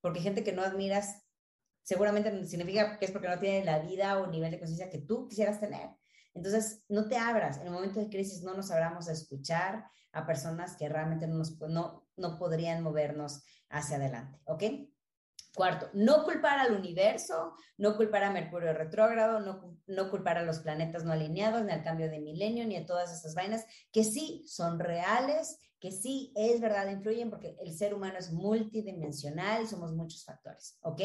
Porque 0.00 0.20
gente 0.20 0.42
que 0.42 0.52
no 0.52 0.62
admiras 0.62 1.28
seguramente 1.84 2.44
significa 2.48 2.98
que 2.98 3.04
es 3.04 3.12
porque 3.12 3.28
no 3.28 3.38
tiene 3.38 3.64
la 3.64 3.78
vida 3.78 4.20
o 4.20 4.26
nivel 4.26 4.50
de 4.50 4.58
conciencia 4.58 4.90
que 4.90 4.98
tú 4.98 5.28
quisieras 5.28 5.60
tener. 5.60 5.90
Entonces, 6.34 6.84
no 6.88 7.08
te 7.08 7.16
abras. 7.16 7.58
En 7.58 7.66
el 7.66 7.72
momento 7.72 8.00
de 8.00 8.08
crisis 8.08 8.42
no 8.42 8.54
nos 8.54 8.70
abramos 8.70 9.08
a 9.08 9.12
escuchar 9.12 9.84
a 10.12 10.26
personas 10.26 10.76
que 10.76 10.88
realmente 10.88 11.26
no, 11.26 11.42
no, 11.68 12.06
no 12.16 12.38
podrían 12.38 12.82
movernos 12.82 13.44
hacia 13.68 13.96
adelante, 13.96 14.40
¿ok? 14.44 14.64
Cuarto, 15.54 15.90
no 15.92 16.24
culpar 16.24 16.58
al 16.58 16.74
universo, 16.74 17.54
no 17.76 17.96
culpar 17.96 18.24
a 18.24 18.30
Mercurio 18.30 18.72
retrógrado, 18.72 19.40
no, 19.40 19.78
no, 19.86 20.10
culpar 20.10 20.38
a 20.38 20.44
los 20.44 20.60
planetas 20.60 21.04
no 21.04 21.12
alineados, 21.12 21.62
ni 21.62 21.72
al 21.72 21.82
cambio 21.82 22.08
de 22.08 22.20
milenio, 22.20 22.66
ni 22.66 22.76
a 22.76 22.86
todas 22.86 23.12
esas 23.12 23.34
vainas 23.34 23.66
que 23.92 24.02
sí 24.02 24.44
son 24.46 24.78
reales, 24.78 25.58
que 25.78 25.90
sí 25.90 26.32
es 26.36 26.58
verdad, 26.60 26.88
influyen 26.90 27.28
porque 27.28 27.54
el 27.60 27.76
ser 27.76 27.92
humano 27.92 28.16
es 28.18 28.32
multidimensional 28.32 29.66
somos 29.68 29.92
muchos 29.92 30.24
factores, 30.24 30.78
¿ok? 30.82 31.02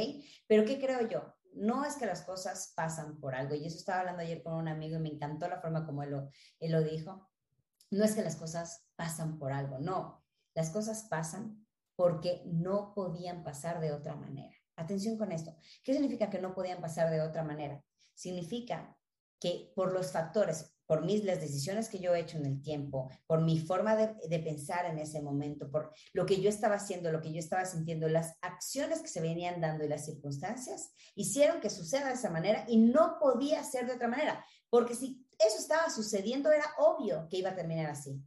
Pero 0.47 0.63
¿qué 0.63 0.79
creo 0.79 1.05
yo? 1.09 1.35
No 1.57 1.85
es 1.85 1.95
que 1.95 2.05
las 2.05 2.21
cosas 2.21 2.73
pasan 2.75 3.19
por 3.19 3.35
algo, 3.35 3.55
y 3.55 3.65
eso 3.65 3.77
estaba 3.77 3.99
hablando 3.99 4.21
ayer 4.21 4.43
con 4.43 4.53
un 4.53 4.67
amigo 4.67 4.97
y 4.97 4.99
me 4.99 5.09
encantó 5.09 5.47
la 5.47 5.59
forma 5.59 5.85
como 5.85 6.03
él 6.03 6.11
lo, 6.11 6.29
él 6.59 6.71
lo 6.71 6.83
dijo, 6.83 7.29
no 7.89 8.03
es 8.03 8.15
que 8.15 8.23
las 8.23 8.35
cosas 8.35 8.85
pasan 8.95 9.37
por 9.39 9.51
algo, 9.51 9.79
no, 9.79 10.23
las 10.53 10.69
cosas 10.69 11.07
pasan 11.09 11.65
porque 11.95 12.43
no 12.45 12.93
podían 12.93 13.43
pasar 13.43 13.79
de 13.79 13.91
otra 13.91 14.15
manera. 14.15 14.55
Atención 14.75 15.17
con 15.17 15.31
esto. 15.31 15.55
¿Qué 15.83 15.93
significa 15.93 16.29
que 16.29 16.39
no 16.39 16.53
podían 16.53 16.79
pasar 16.79 17.09
de 17.09 17.21
otra 17.21 17.43
manera? 17.43 17.83
Significa 18.13 18.95
que 19.39 19.71
por 19.75 19.91
los 19.91 20.11
factores, 20.11 20.76
por 20.87 21.05
mis, 21.05 21.23
las 21.23 21.39
decisiones 21.39 21.89
que 21.89 21.99
yo 21.99 22.15
he 22.15 22.21
hecho 22.21 22.37
en 22.37 22.45
el 22.45 22.61
tiempo, 22.61 23.11
por 23.27 23.41
mi 23.41 23.59
forma 23.59 23.95
de, 23.95 24.15
de, 24.27 24.39
pensar 24.39 24.85
en 24.85 24.97
ese 24.97 25.21
momento, 25.21 25.69
por 25.69 25.93
lo 26.13 26.25
que 26.25 26.41
yo 26.41 26.49
estaba 26.49 26.75
haciendo, 26.75 27.11
lo 27.11 27.21
que 27.21 27.31
yo 27.31 27.39
estaba 27.39 27.65
sintiendo, 27.65 28.07
las 28.07 28.37
acciones 28.41 29.01
que 29.01 29.09
se 29.09 29.21
venían 29.21 29.61
dando 29.61 29.83
y 29.83 29.89
las 29.89 30.05
circunstancias, 30.05 30.91
hicieron 31.13 31.61
que 31.61 31.69
suceda 31.69 32.07
de 32.07 32.13
esa 32.13 32.31
manera 32.31 32.65
y 32.67 32.77
no 32.77 33.17
podía 33.19 33.63
ser 33.63 33.85
de 33.85 33.93
otra 33.93 34.07
manera, 34.07 34.43
porque 34.69 34.95
si 34.95 35.27
eso 35.37 35.59
estaba 35.59 35.89
sucediendo, 35.89 36.51
era 36.51 36.65
obvio 36.79 37.27
que 37.29 37.37
iba 37.37 37.51
a 37.51 37.55
terminar 37.55 37.91
así. 37.91 38.19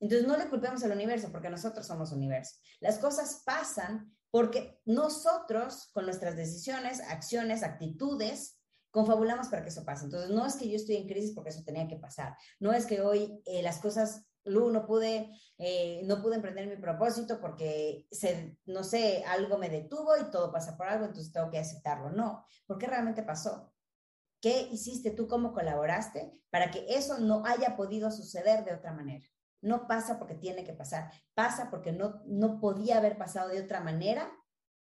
Entonces 0.00 0.26
no 0.26 0.36
le 0.36 0.48
culpemos 0.48 0.82
al 0.84 0.92
universo, 0.92 1.30
porque 1.32 1.50
nosotros 1.50 1.86
somos 1.86 2.12
universo. 2.12 2.56
Las 2.80 2.98
cosas 2.98 3.42
pasan 3.44 4.14
porque 4.30 4.80
nosotros, 4.84 5.88
con 5.92 6.04
nuestras 6.04 6.36
decisiones, 6.36 7.00
acciones, 7.00 7.62
actitudes, 7.62 8.57
confabulamos 8.90 9.48
para 9.48 9.62
que 9.62 9.68
eso 9.68 9.84
pase. 9.84 10.04
Entonces, 10.04 10.30
no 10.30 10.46
es 10.46 10.56
que 10.56 10.68
yo 10.68 10.76
estoy 10.76 10.96
en 10.96 11.08
crisis 11.08 11.34
porque 11.34 11.50
eso 11.50 11.62
tenía 11.64 11.88
que 11.88 11.96
pasar. 11.96 12.36
No 12.60 12.72
es 12.72 12.86
que 12.86 13.00
hoy 13.00 13.42
eh, 13.46 13.62
las 13.62 13.78
cosas, 13.78 14.26
Lu, 14.44 14.70
no 14.70 14.86
pude, 14.86 15.30
eh, 15.58 16.02
no 16.04 16.22
pude 16.22 16.36
emprender 16.36 16.66
mi 16.66 16.76
propósito 16.76 17.40
porque, 17.40 18.06
se, 18.10 18.56
no 18.64 18.82
sé, 18.82 19.24
algo 19.26 19.58
me 19.58 19.68
detuvo 19.68 20.16
y 20.16 20.30
todo 20.30 20.52
pasa 20.52 20.76
por 20.76 20.86
algo, 20.86 21.04
entonces 21.04 21.32
tengo 21.32 21.50
que 21.50 21.58
aceptarlo. 21.58 22.10
No, 22.10 22.44
¿por 22.66 22.78
qué 22.78 22.86
realmente 22.86 23.22
pasó? 23.22 23.72
¿Qué 24.40 24.68
hiciste 24.70 25.10
tú? 25.10 25.26
¿Cómo 25.26 25.52
colaboraste 25.52 26.32
para 26.50 26.70
que 26.70 26.86
eso 26.88 27.18
no 27.18 27.44
haya 27.44 27.76
podido 27.76 28.10
suceder 28.10 28.64
de 28.64 28.74
otra 28.74 28.92
manera? 28.92 29.26
No 29.60 29.88
pasa 29.88 30.18
porque 30.18 30.36
tiene 30.36 30.64
que 30.64 30.72
pasar, 30.72 31.10
pasa 31.34 31.68
porque 31.70 31.92
no, 31.92 32.22
no 32.26 32.60
podía 32.60 32.98
haber 32.98 33.18
pasado 33.18 33.48
de 33.48 33.60
otra 33.60 33.80
manera, 33.80 34.30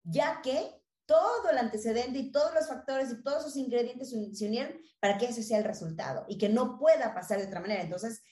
ya 0.02 0.42
que 0.42 0.83
todo 1.06 1.50
el 1.50 1.58
antecedente 1.58 2.18
y 2.18 2.32
todos 2.32 2.54
los 2.54 2.68
factores 2.68 3.10
y 3.10 3.22
todos 3.22 3.42
esos 3.42 3.56
ingredientes 3.56 4.10
se 4.10 4.46
unieron 4.46 4.80
para 5.00 5.18
que 5.18 5.26
ese 5.26 5.42
sea 5.42 5.58
el 5.58 5.64
resultado 5.64 6.24
y 6.28 6.38
que 6.38 6.48
no 6.48 6.78
pueda 6.78 7.14
pasar 7.14 7.38
de 7.38 7.46
otra 7.46 7.60
manera. 7.60 7.82
Entonces, 7.82 8.22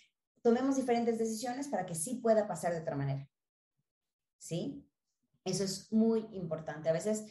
tomemos 0.42 0.76
diferentes 0.76 1.18
decisiones 1.18 1.68
para 1.68 1.86
que 1.86 1.94
sí 1.94 2.16
pueda 2.16 2.46
pasar 2.48 2.72
de 2.72 2.80
otra 2.80 2.96
manera. 2.96 3.28
¿Sí? 4.38 4.88
Eso 5.44 5.64
es 5.64 5.92
muy 5.92 6.26
importante. 6.32 6.88
A 6.88 6.92
veces 6.92 7.24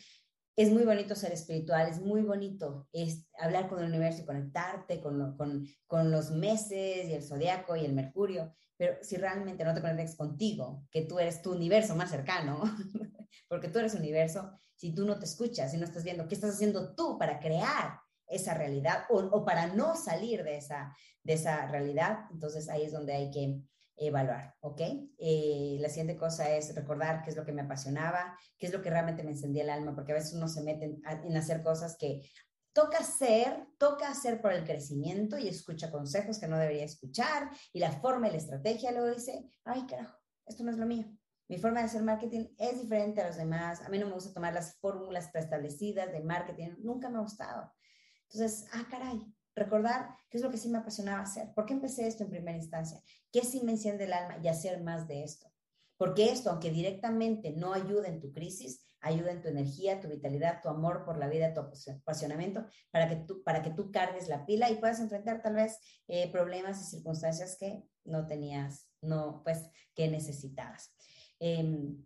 es 0.61 0.71
muy 0.71 0.83
bonito 0.83 1.15
ser 1.15 1.31
espiritual, 1.31 1.89
es 1.89 1.99
muy 1.99 2.21
bonito 2.21 2.87
es 2.91 3.27
hablar 3.39 3.67
con 3.67 3.79
el 3.79 3.85
universo 3.85 4.21
y 4.21 4.25
conectarte 4.25 5.01
con, 5.01 5.35
con, 5.35 5.65
con 5.87 6.11
los 6.11 6.29
meses 6.31 7.09
y 7.09 7.13
el 7.13 7.23
zodiaco 7.23 7.75
y 7.75 7.85
el 7.85 7.93
mercurio, 7.93 8.53
pero 8.77 8.97
si 9.01 9.17
realmente 9.17 9.63
no 9.63 9.73
te 9.73 9.81
conectas 9.81 10.15
contigo, 10.15 10.85
que 10.91 11.01
tú 11.01 11.17
eres 11.17 11.41
tu 11.41 11.53
universo 11.53 11.95
más 11.95 12.11
cercano, 12.11 12.61
porque 13.49 13.69
tú 13.69 13.79
eres 13.79 13.95
universo, 13.95 14.51
si 14.75 14.93
tú 14.93 15.05
no 15.05 15.17
te 15.17 15.25
escuchas, 15.25 15.73
y 15.73 15.77
no 15.77 15.85
estás 15.85 16.03
viendo 16.03 16.27
qué 16.27 16.35
estás 16.35 16.53
haciendo 16.53 16.93
tú 16.93 17.17
para 17.17 17.39
crear 17.39 17.99
esa 18.27 18.53
realidad 18.53 19.05
o, 19.09 19.17
o 19.17 19.43
para 19.43 19.67
no 19.67 19.95
salir 19.95 20.43
de 20.43 20.57
esa, 20.57 20.95
de 21.23 21.33
esa 21.33 21.65
realidad, 21.67 22.25
entonces 22.31 22.69
ahí 22.69 22.83
es 22.83 22.91
donde 22.91 23.13
hay 23.13 23.31
que 23.31 23.61
evaluar, 24.07 24.55
¿ok? 24.61 24.81
Eh, 25.17 25.77
la 25.79 25.89
siguiente 25.89 26.17
cosa 26.17 26.49
es 26.55 26.73
recordar 26.75 27.21
qué 27.23 27.29
es 27.29 27.35
lo 27.35 27.45
que 27.45 27.51
me 27.51 27.61
apasionaba, 27.61 28.37
qué 28.57 28.67
es 28.67 28.73
lo 28.73 28.81
que 28.81 28.89
realmente 28.89 29.23
me 29.23 29.31
encendía 29.31 29.63
el 29.63 29.69
alma, 29.69 29.95
porque 29.95 30.11
a 30.11 30.15
veces 30.15 30.33
uno 30.33 30.47
se 30.47 30.63
mete 30.63 30.85
en, 30.85 31.01
en 31.05 31.37
hacer 31.37 31.61
cosas 31.61 31.97
que 31.97 32.21
toca 32.73 32.99
hacer, 32.99 33.67
toca 33.77 34.09
hacer 34.09 34.41
por 34.41 34.53
el 34.53 34.63
crecimiento 34.63 35.37
y 35.37 35.47
escucha 35.47 35.91
consejos 35.91 36.39
que 36.39 36.47
no 36.47 36.57
debería 36.57 36.85
escuchar 36.85 37.49
y 37.73 37.79
la 37.79 37.91
forma 37.91 38.27
y 38.27 38.31
la 38.31 38.37
estrategia 38.37 38.91
luego 38.91 39.13
dice, 39.13 39.49
ay 39.65 39.85
carajo, 39.85 40.17
esto 40.45 40.63
no 40.63 40.71
es 40.71 40.77
lo 40.77 40.85
mío. 40.85 41.05
Mi 41.51 41.57
forma 41.57 41.79
de 41.79 41.87
hacer 41.87 42.01
marketing 42.01 42.47
es 42.57 42.81
diferente 42.81 43.21
a 43.21 43.27
los 43.27 43.35
demás. 43.35 43.81
A 43.81 43.89
mí 43.89 43.99
no 43.99 44.05
me 44.05 44.13
gusta 44.13 44.33
tomar 44.33 44.53
las 44.53 44.79
fórmulas 44.79 45.29
preestablecidas 45.31 46.09
de 46.09 46.21
marketing. 46.21 46.75
Nunca 46.79 47.09
me 47.09 47.17
ha 47.17 47.21
gustado. 47.21 47.73
Entonces, 48.29 48.69
ah, 48.71 48.87
caray, 48.89 49.21
recordar 49.63 50.15
qué 50.29 50.37
es 50.37 50.43
lo 50.43 50.51
que 50.51 50.57
sí 50.57 50.69
me 50.69 50.79
apasionaba 50.79 51.21
hacer. 51.21 51.53
¿Por 51.53 51.65
qué 51.65 51.73
empecé 51.73 52.07
esto 52.07 52.23
en 52.23 52.29
primera 52.29 52.57
instancia? 52.57 53.01
¿Qué 53.31 53.41
sí 53.41 53.61
me 53.63 53.71
enciende 53.71 54.05
el 54.05 54.13
alma 54.13 54.37
y 54.43 54.47
hacer 54.47 54.81
más 54.81 55.07
de 55.07 55.23
esto? 55.23 55.51
Porque 55.97 56.31
esto, 56.31 56.49
aunque 56.49 56.71
directamente 56.71 57.51
no 57.51 57.73
ayuda 57.73 58.07
en 58.07 58.19
tu 58.19 58.31
crisis, 58.31 58.83
ayuda 59.01 59.31
en 59.31 59.41
tu 59.41 59.49
energía, 59.49 59.99
tu 59.99 60.07
vitalidad, 60.07 60.61
tu 60.61 60.69
amor 60.69 61.03
por 61.05 61.17
la 61.17 61.27
vida, 61.27 61.53
tu 61.53 61.61
apasionamiento, 61.61 62.65
para 62.91 63.07
que 63.07 63.17
tú, 63.17 63.43
para 63.43 63.61
que 63.61 63.71
tú 63.71 63.91
cargues 63.91 64.27
la 64.27 64.45
pila 64.45 64.69
y 64.69 64.77
puedas 64.77 64.99
enfrentar 64.99 65.41
tal 65.41 65.55
vez 65.55 65.79
eh, 66.07 66.31
problemas 66.31 66.81
y 66.81 66.85
circunstancias 66.85 67.57
que 67.59 67.83
no 68.05 68.25
tenías, 68.25 68.87
no, 69.01 69.41
pues, 69.43 69.69
que 69.93 70.07
necesitabas. 70.07 70.95
Em, 71.39 71.97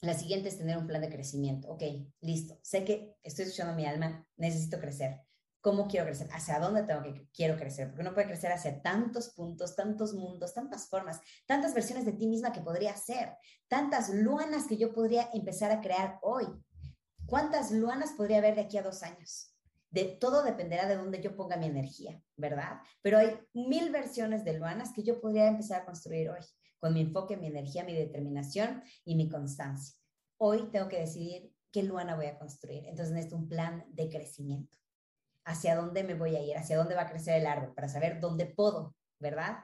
la 0.00 0.14
siguiente 0.14 0.48
es 0.48 0.58
tener 0.58 0.76
un 0.76 0.86
plan 0.86 1.00
de 1.00 1.08
crecimiento. 1.08 1.70
Ok, 1.70 1.82
listo. 2.20 2.58
Sé 2.62 2.84
que 2.84 3.16
estoy 3.22 3.44
escuchando 3.44 3.74
mi 3.74 3.86
alma, 3.86 4.26
necesito 4.36 4.78
crecer. 4.78 5.20
¿Cómo 5.62 5.86
quiero 5.86 6.06
crecer? 6.06 6.28
¿Hacia 6.32 6.58
dónde 6.58 6.82
tengo 6.82 7.02
que 7.02 7.28
quiero 7.32 7.56
crecer? 7.56 7.86
Porque 7.86 8.02
uno 8.02 8.12
puede 8.12 8.26
crecer 8.26 8.50
hacia 8.50 8.82
tantos 8.82 9.30
puntos, 9.30 9.76
tantos 9.76 10.12
mundos, 10.12 10.52
tantas 10.52 10.88
formas, 10.88 11.20
tantas 11.46 11.72
versiones 11.72 12.04
de 12.04 12.12
ti 12.12 12.26
misma 12.26 12.52
que 12.52 12.60
podría 12.60 12.96
ser, 12.96 13.36
tantas 13.68 14.10
luanas 14.12 14.66
que 14.66 14.76
yo 14.76 14.92
podría 14.92 15.30
empezar 15.32 15.70
a 15.70 15.80
crear 15.80 16.18
hoy. 16.20 16.46
¿Cuántas 17.26 17.70
luanas 17.70 18.12
podría 18.16 18.38
haber 18.38 18.56
de 18.56 18.62
aquí 18.62 18.76
a 18.76 18.82
dos 18.82 19.04
años? 19.04 19.54
De, 19.88 20.04
todo 20.04 20.42
dependerá 20.42 20.88
de 20.88 20.96
dónde 20.96 21.22
yo 21.22 21.36
ponga 21.36 21.56
mi 21.56 21.66
energía, 21.66 22.20
¿verdad? 22.36 22.80
Pero 23.00 23.18
hay 23.18 23.38
mil 23.54 23.90
versiones 23.90 24.44
de 24.44 24.58
luanas 24.58 24.92
que 24.92 25.04
yo 25.04 25.20
podría 25.20 25.46
empezar 25.46 25.82
a 25.82 25.84
construir 25.84 26.28
hoy 26.28 26.40
con 26.80 26.92
mi 26.92 27.02
enfoque, 27.02 27.36
mi 27.36 27.46
energía, 27.46 27.84
mi 27.84 27.94
determinación 27.94 28.82
y 29.04 29.14
mi 29.14 29.28
constancia. 29.28 29.94
Hoy 30.38 30.70
tengo 30.72 30.88
que 30.88 30.98
decidir 30.98 31.54
¿qué 31.72 31.82
Luana 31.82 32.14
voy 32.14 32.26
a 32.26 32.38
construir? 32.38 32.84
Entonces 32.86 33.14
necesito 33.14 33.36
un 33.36 33.48
plan 33.48 33.84
de 33.88 34.08
crecimiento. 34.10 34.81
¿Hacia 35.44 35.76
dónde 35.76 36.04
me 36.04 36.14
voy 36.14 36.36
a 36.36 36.42
ir? 36.42 36.56
¿Hacia 36.56 36.76
dónde 36.76 36.94
va 36.94 37.02
a 37.02 37.10
crecer 37.10 37.40
el 37.40 37.46
árbol? 37.46 37.74
Para 37.74 37.88
saber 37.88 38.20
dónde 38.20 38.46
puedo, 38.46 38.94
¿verdad? 39.18 39.58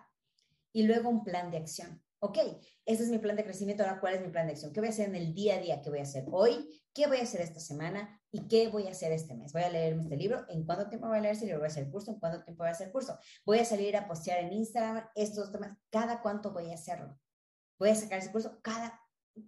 Y 0.73 0.83
luego 0.85 1.09
un 1.09 1.25
plan 1.25 1.51
de 1.51 1.59
acción. 1.59 2.03
Ok, 2.21 2.39
ese 2.85 3.05
es 3.05 3.11
mi 3.11 3.19
plan 3.19 3.37
de 3.37 3.45
crecimiento. 3.45 3.85
Ahora, 3.85 4.01
¿cuál 4.01 4.15
es 4.15 4.21
mi 4.21 4.29
plan 4.29 4.47
de 4.47 4.53
acción? 4.53 4.73
¿Qué 4.73 4.81
voy 4.81 4.89
a 4.89 4.91
hacer 4.91 5.09
en 5.09 5.15
el 5.15 5.35
día 5.35 5.55
a 5.55 5.61
día? 5.61 5.81
¿Qué 5.81 5.89
voy 5.89 6.01
a 6.01 6.03
hacer 6.03 6.27
hoy? 6.33 6.83
¿Qué 6.93 7.07
voy 7.07 7.19
a 7.19 7.23
hacer 7.23 7.41
esta 7.41 7.61
semana? 7.61 8.21
¿Y 8.33 8.49
qué 8.49 8.67
voy 8.69 8.89
a 8.89 8.91
hacer 8.91 9.13
este 9.13 9.35
mes? 9.35 9.53
¿Voy 9.53 9.63
a 9.63 9.71
leerme 9.71 10.03
este 10.03 10.17
libro? 10.17 10.45
¿En 10.49 10.67
cuánto 10.67 10.89
tiempo 10.89 11.07
voy 11.07 11.19
a 11.19 11.21
leer 11.21 11.37
ese 11.37 11.45
libro? 11.45 11.61
¿Voy 11.61 11.67
a 11.67 11.71
hacer 11.71 11.85
el 11.85 11.93
curso? 11.93 12.11
¿En 12.11 12.19
cuánto 12.19 12.43
tiempo 12.43 12.65
voy 12.65 12.69
a 12.69 12.73
hacer 12.73 12.89
el 12.89 12.93
curso? 12.93 13.17
¿Voy 13.47 13.61
a 13.61 13.65
salir 13.65 13.97
a 13.97 14.09
postear 14.09 14.41
en 14.41 14.53
Instagram 14.53 15.09
estos 15.15 15.53
temas? 15.53 15.79
¿Cada 15.91 16.21
cuánto 16.21 16.53
voy 16.53 16.73
a 16.73 16.75
hacerlo? 16.75 17.17
¿Voy 17.79 17.91
a 17.91 17.95
sacar 17.95 18.19
ese 18.19 18.33
curso? 18.33 18.59
¿Cada 18.63 19.01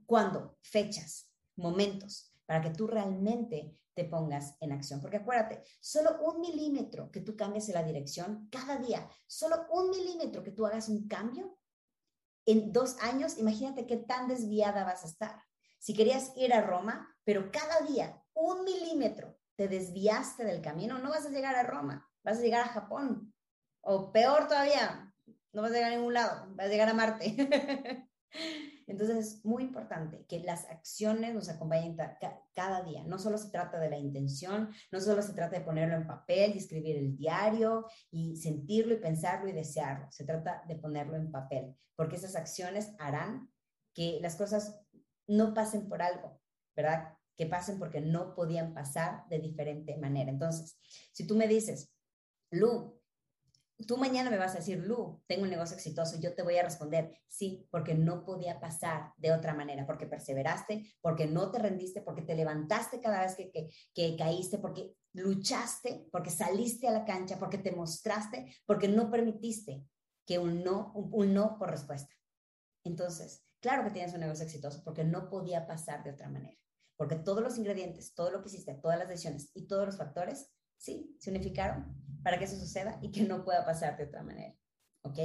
cuándo? 0.06 0.56
Fechas, 0.62 1.28
momentos, 1.56 2.29
para 2.50 2.62
que 2.62 2.70
tú 2.70 2.88
realmente 2.88 3.78
te 3.94 4.06
pongas 4.06 4.56
en 4.58 4.72
acción. 4.72 5.00
Porque 5.00 5.18
acuérdate, 5.18 5.62
solo 5.78 6.20
un 6.20 6.40
milímetro 6.40 7.08
que 7.12 7.20
tú 7.20 7.36
cambies 7.36 7.68
en 7.68 7.76
la 7.76 7.84
dirección 7.84 8.48
cada 8.50 8.76
día, 8.76 9.08
solo 9.28 9.68
un 9.70 9.88
milímetro 9.90 10.42
que 10.42 10.50
tú 10.50 10.66
hagas 10.66 10.88
un 10.88 11.06
cambio, 11.06 11.60
en 12.46 12.72
dos 12.72 12.96
años, 13.02 13.38
imagínate 13.38 13.86
qué 13.86 13.98
tan 13.98 14.26
desviada 14.26 14.82
vas 14.82 15.04
a 15.04 15.06
estar. 15.06 15.40
Si 15.78 15.94
querías 15.94 16.32
ir 16.34 16.52
a 16.52 16.62
Roma, 16.62 17.16
pero 17.22 17.52
cada 17.52 17.86
día 17.86 18.20
un 18.34 18.64
milímetro 18.64 19.38
te 19.54 19.68
desviaste 19.68 20.44
del 20.44 20.60
camino, 20.60 20.98
no 20.98 21.10
vas 21.10 21.26
a 21.26 21.30
llegar 21.30 21.54
a 21.54 21.62
Roma, 21.62 22.04
vas 22.24 22.38
a 22.38 22.42
llegar 22.42 22.62
a 22.62 22.72
Japón. 22.72 23.32
O 23.80 24.10
peor 24.10 24.48
todavía, 24.48 25.14
no 25.52 25.62
vas 25.62 25.70
a 25.70 25.74
llegar 25.74 25.92
a 25.92 25.94
ningún 25.94 26.14
lado, 26.14 26.52
vas 26.56 26.66
a 26.66 26.68
llegar 26.68 26.88
a 26.88 26.94
Marte. 26.94 28.08
Entonces 28.90 29.16
es 29.16 29.44
muy 29.44 29.62
importante 29.62 30.24
que 30.28 30.40
las 30.40 30.64
acciones 30.68 31.34
nos 31.34 31.48
acompañen 31.48 31.96
cada 32.54 32.82
día. 32.82 33.04
No 33.04 33.18
solo 33.18 33.38
se 33.38 33.50
trata 33.50 33.78
de 33.78 33.88
la 33.88 33.98
intención, 33.98 34.70
no 34.90 35.00
solo 35.00 35.22
se 35.22 35.32
trata 35.32 35.58
de 35.58 35.64
ponerlo 35.64 35.96
en 35.96 36.06
papel 36.06 36.52
y 36.54 36.58
escribir 36.58 36.96
el 36.96 37.16
diario 37.16 37.86
y 38.10 38.36
sentirlo 38.36 38.94
y 38.94 38.98
pensarlo 38.98 39.48
y 39.48 39.52
desearlo. 39.52 40.10
Se 40.10 40.24
trata 40.24 40.62
de 40.66 40.76
ponerlo 40.76 41.16
en 41.16 41.30
papel, 41.30 41.76
porque 41.94 42.16
esas 42.16 42.36
acciones 42.36 42.92
harán 42.98 43.50
que 43.94 44.18
las 44.20 44.36
cosas 44.36 44.80
no 45.26 45.54
pasen 45.54 45.88
por 45.88 46.02
algo, 46.02 46.40
¿verdad? 46.74 47.14
Que 47.36 47.46
pasen 47.46 47.78
porque 47.78 48.00
no 48.00 48.34
podían 48.34 48.74
pasar 48.74 49.26
de 49.28 49.38
diferente 49.38 49.96
manera. 49.96 50.30
Entonces, 50.30 50.78
si 51.12 51.26
tú 51.26 51.36
me 51.36 51.46
dices, 51.46 51.92
Lu, 52.50 52.99
tú 53.86 53.96
mañana 53.96 54.30
me 54.30 54.36
vas 54.36 54.54
a 54.54 54.58
decir, 54.58 54.78
Lu, 54.78 55.22
tengo 55.26 55.44
un 55.44 55.50
negocio 55.50 55.76
exitoso, 55.76 56.18
yo 56.20 56.34
te 56.34 56.42
voy 56.42 56.56
a 56.56 56.62
responder, 56.62 57.18
sí, 57.28 57.66
porque 57.70 57.94
no 57.94 58.24
podía 58.24 58.60
pasar 58.60 59.12
de 59.16 59.32
otra 59.32 59.54
manera, 59.54 59.86
porque 59.86 60.06
perseveraste, 60.06 60.94
porque 61.00 61.26
no 61.26 61.50
te 61.50 61.58
rendiste, 61.58 62.02
porque 62.02 62.22
te 62.22 62.34
levantaste 62.34 63.00
cada 63.00 63.22
vez 63.22 63.36
que, 63.36 63.70
que, 63.94 64.16
caíste, 64.16 64.58
porque 64.58 64.94
luchaste, 65.12 66.08
porque 66.12 66.30
saliste 66.30 66.88
a 66.88 66.92
la 66.92 67.04
cancha, 67.04 67.38
porque 67.38 67.58
te 67.58 67.72
mostraste, 67.72 68.54
porque 68.66 68.88
no 68.88 69.10
permitiste 69.10 69.84
que 70.26 70.38
un 70.38 70.62
no, 70.62 70.92
un 70.92 71.34
no 71.34 71.58
por 71.58 71.70
respuesta. 71.70 72.14
Entonces, 72.84 73.44
claro 73.60 73.84
que 73.84 73.90
tienes 73.90 74.14
un 74.14 74.20
negocio 74.20 74.44
exitoso 74.44 74.82
porque 74.84 75.04
no 75.04 75.28
podía 75.28 75.66
pasar 75.66 76.02
de 76.04 76.10
otra 76.10 76.28
manera, 76.28 76.58
porque 76.96 77.16
todos 77.16 77.42
los 77.42 77.58
ingredientes, 77.58 78.14
todo 78.14 78.30
lo 78.30 78.42
que 78.42 78.48
hiciste, 78.48 78.74
todas 78.74 78.98
las 78.98 79.08
decisiones 79.08 79.50
y 79.54 79.66
todos 79.66 79.86
los 79.86 79.96
factores, 79.96 80.52
sí, 80.80 81.14
se 81.18 81.30
unificaron 81.30 81.94
para 82.22 82.38
que 82.38 82.44
eso 82.44 82.56
suceda 82.56 82.98
y 83.02 83.12
que 83.12 83.22
no 83.22 83.44
pueda 83.44 83.64
pasar 83.64 83.96
de 83.96 84.04
otra 84.04 84.22
manera. 84.22 84.54
¿Ok? 85.02 85.18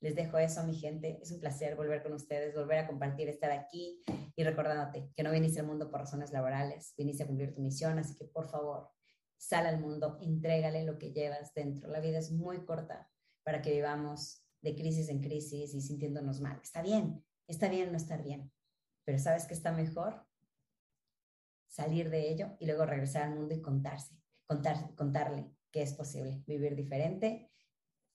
Les 0.00 0.14
dejo 0.14 0.38
eso, 0.38 0.62
mi 0.64 0.74
gente. 0.74 1.18
Es 1.22 1.32
un 1.32 1.40
placer 1.40 1.76
volver 1.76 2.02
con 2.02 2.12
ustedes, 2.12 2.54
volver 2.54 2.78
a 2.78 2.86
compartir, 2.86 3.28
estar 3.28 3.50
aquí 3.50 4.02
y 4.36 4.44
recordándote 4.44 5.10
que 5.16 5.22
no 5.22 5.32
viniste 5.32 5.60
al 5.60 5.66
mundo 5.66 5.90
por 5.90 6.00
razones 6.00 6.30
laborales, 6.30 6.94
viniste 6.96 7.24
a 7.24 7.26
cumplir 7.26 7.54
tu 7.54 7.60
misión, 7.60 7.98
así 7.98 8.14
que 8.16 8.24
por 8.26 8.48
favor, 8.48 8.90
sal 9.36 9.66
al 9.66 9.80
mundo, 9.80 10.18
entrégale 10.20 10.84
lo 10.84 10.98
que 10.98 11.12
llevas 11.12 11.52
dentro. 11.54 11.88
La 11.90 12.00
vida 12.00 12.18
es 12.18 12.30
muy 12.30 12.64
corta 12.64 13.10
para 13.42 13.60
que 13.62 13.72
vivamos 13.72 14.44
de 14.60 14.74
crisis 14.76 15.08
en 15.08 15.20
crisis 15.20 15.74
y 15.74 15.80
sintiéndonos 15.80 16.40
mal. 16.40 16.60
Está 16.62 16.82
bien, 16.82 17.24
está 17.46 17.68
bien 17.68 17.90
no 17.90 17.96
estar 17.96 18.22
bien, 18.22 18.52
pero 19.04 19.18
¿sabes 19.18 19.46
qué 19.46 19.54
está 19.54 19.72
mejor? 19.72 20.26
Salir 21.66 22.10
de 22.10 22.30
ello 22.30 22.56
y 22.60 22.66
luego 22.66 22.86
regresar 22.86 23.24
al 23.24 23.34
mundo 23.34 23.54
y 23.54 23.60
contarse, 23.60 24.17
contar, 24.48 24.94
contarle 24.96 25.54
que 25.70 25.82
es 25.82 25.92
posible 25.92 26.42
vivir 26.46 26.74
diferente, 26.74 27.52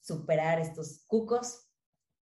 superar 0.01 0.59
estos 0.59 1.05
cucos, 1.07 1.69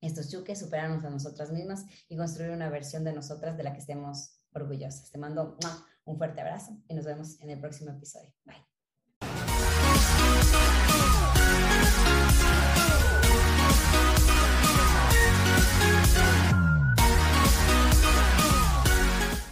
estos 0.01 0.31
chuques, 0.31 0.59
superarnos 0.59 1.05
a 1.05 1.11
nosotras 1.11 1.51
mismas 1.53 1.87
y 2.09 2.17
construir 2.17 2.51
una 2.51 2.69
versión 2.69 3.05
de 3.05 3.13
nosotras 3.13 3.57
de 3.57 3.63
la 3.63 3.73
que 3.73 3.81
estemos 3.81 4.43
orgullosas. 4.53 5.11
Te 5.11 5.19
mando 5.19 5.57
un 6.05 6.19
fuerte 6.19 6.41
abrazo 6.41 6.77
y 6.89 6.95
nos 6.95 7.05
vemos 7.05 7.41
en 7.41 7.51
el 7.51 7.61
próximo 7.61 7.91
episodio. 7.91 8.35
Bye. 8.45 8.70